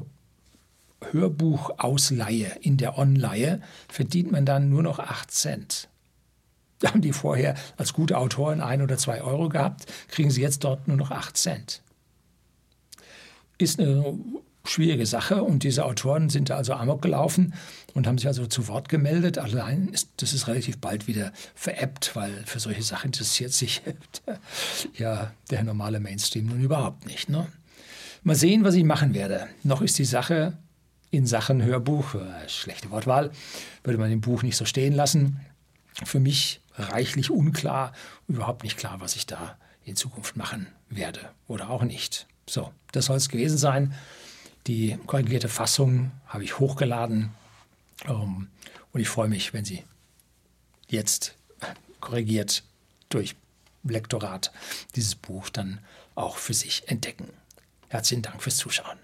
Hörbuchausleihe 1.12 2.56
in 2.62 2.78
der 2.78 2.98
Online 2.98 3.60
verdient 3.90 4.32
man 4.32 4.46
dann 4.46 4.70
nur 4.70 4.82
noch 4.82 5.00
8 5.00 5.30
Cent. 5.30 5.90
Da 6.80 6.92
haben 6.92 7.02
die 7.02 7.12
vorher 7.12 7.56
als 7.76 7.92
gute 7.92 8.18
Autoren 8.18 8.62
ein 8.62 8.82
oder 8.82 8.98
zwei 8.98 9.22
Euro 9.22 9.50
gehabt, 9.50 9.88
kriegen 10.08 10.32
sie 10.32 10.42
jetzt 10.42 10.64
dort 10.64 10.88
nur 10.88 10.96
noch 10.96 11.12
8 11.12 11.36
Cent. 11.36 11.82
Ist 13.58 13.78
eine 13.78 14.18
schwierige 14.66 15.06
Sache 15.06 15.44
und 15.44 15.64
diese 15.64 15.86
Autoren 15.86 16.30
sind 16.30 16.50
da 16.50 16.56
also 16.56 16.74
amok 16.74 17.02
gelaufen 17.02 17.54
und 17.94 18.08
haben 18.08 18.18
sich 18.18 18.28
also 18.28 18.46
zu 18.46 18.68
Wort 18.68 18.88
gemeldet. 18.88 19.38
Allein 19.38 19.90
ist 19.90 20.10
das 20.18 20.34
ist 20.34 20.48
relativ 20.48 20.78
bald 20.78 21.08
wieder 21.08 21.34
veräppt, 21.54 22.16
weil 22.16 22.32
für 22.46 22.60
solche 22.60 22.82
Sachen 22.82 23.08
interessiert 23.08 23.52
sich 23.52 23.82
ja 24.98 25.34
der 25.52 25.64
normale 25.64 26.00
Mainstream 26.00 26.46
nun 26.46 26.62
überhaupt 26.62 27.06
nicht. 27.06 27.30
Ne? 27.30 27.48
Mal 28.24 28.36
sehen, 28.36 28.64
was 28.64 28.76
ich 28.76 28.86
machen 28.86 29.14
werde. 29.14 29.48
Noch 29.64 29.82
ist 29.82 30.00
die 30.00 30.06
Sache 30.06 30.58
in 31.12 31.28
Sachen 31.28 31.62
Hörbuch, 31.62 32.16
äh, 32.16 32.48
schlechte 32.48 32.90
Wortwahl, 32.90 33.32
würde 33.84 34.00
man 34.00 34.12
im 34.12 34.22
Buch 34.22 34.44
nicht 34.44 34.56
so 34.56 34.66
stehen 34.66 34.94
lassen. 34.94 35.42
Für 36.06 36.20
mich 36.20 36.62
reichlich 36.76 37.30
unklar, 37.30 37.92
überhaupt 38.28 38.64
nicht 38.64 38.78
klar, 38.78 39.00
was 39.00 39.16
ich 39.16 39.28
da 39.28 39.58
in 39.84 39.98
Zukunft 39.98 40.38
machen 40.38 40.68
werde 40.90 41.20
oder 41.48 41.70
auch 41.70 41.84
nicht. 41.84 42.28
So, 42.48 42.72
das 42.94 43.06
soll 43.06 43.18
es 43.18 43.30
gewesen 43.30 43.58
sein. 43.58 43.94
Die 44.68 44.98
korrigierte 45.06 45.50
Fassung 45.50 46.12
habe 46.28 46.44
ich 46.44 46.60
hochgeladen 46.60 47.32
ähm, 48.06 48.48
und 48.92 49.00
ich 49.02 49.10
freue 49.10 49.28
mich, 49.28 49.54
wenn 49.54 49.66
Sie 49.66 49.84
jetzt 50.88 51.36
korrigiert 52.00 52.64
durch 53.10 53.36
Lektorat 53.84 54.52
dieses 54.96 55.16
Buch 55.16 55.50
dann 55.50 55.80
auch 56.16 56.38
für 56.38 56.54
sich 56.54 56.88
entdecken. 56.88 57.30
Herzlichen 57.90 58.22
Dank 58.22 58.42
fürs 58.42 58.58
Zuschauen. 58.58 58.98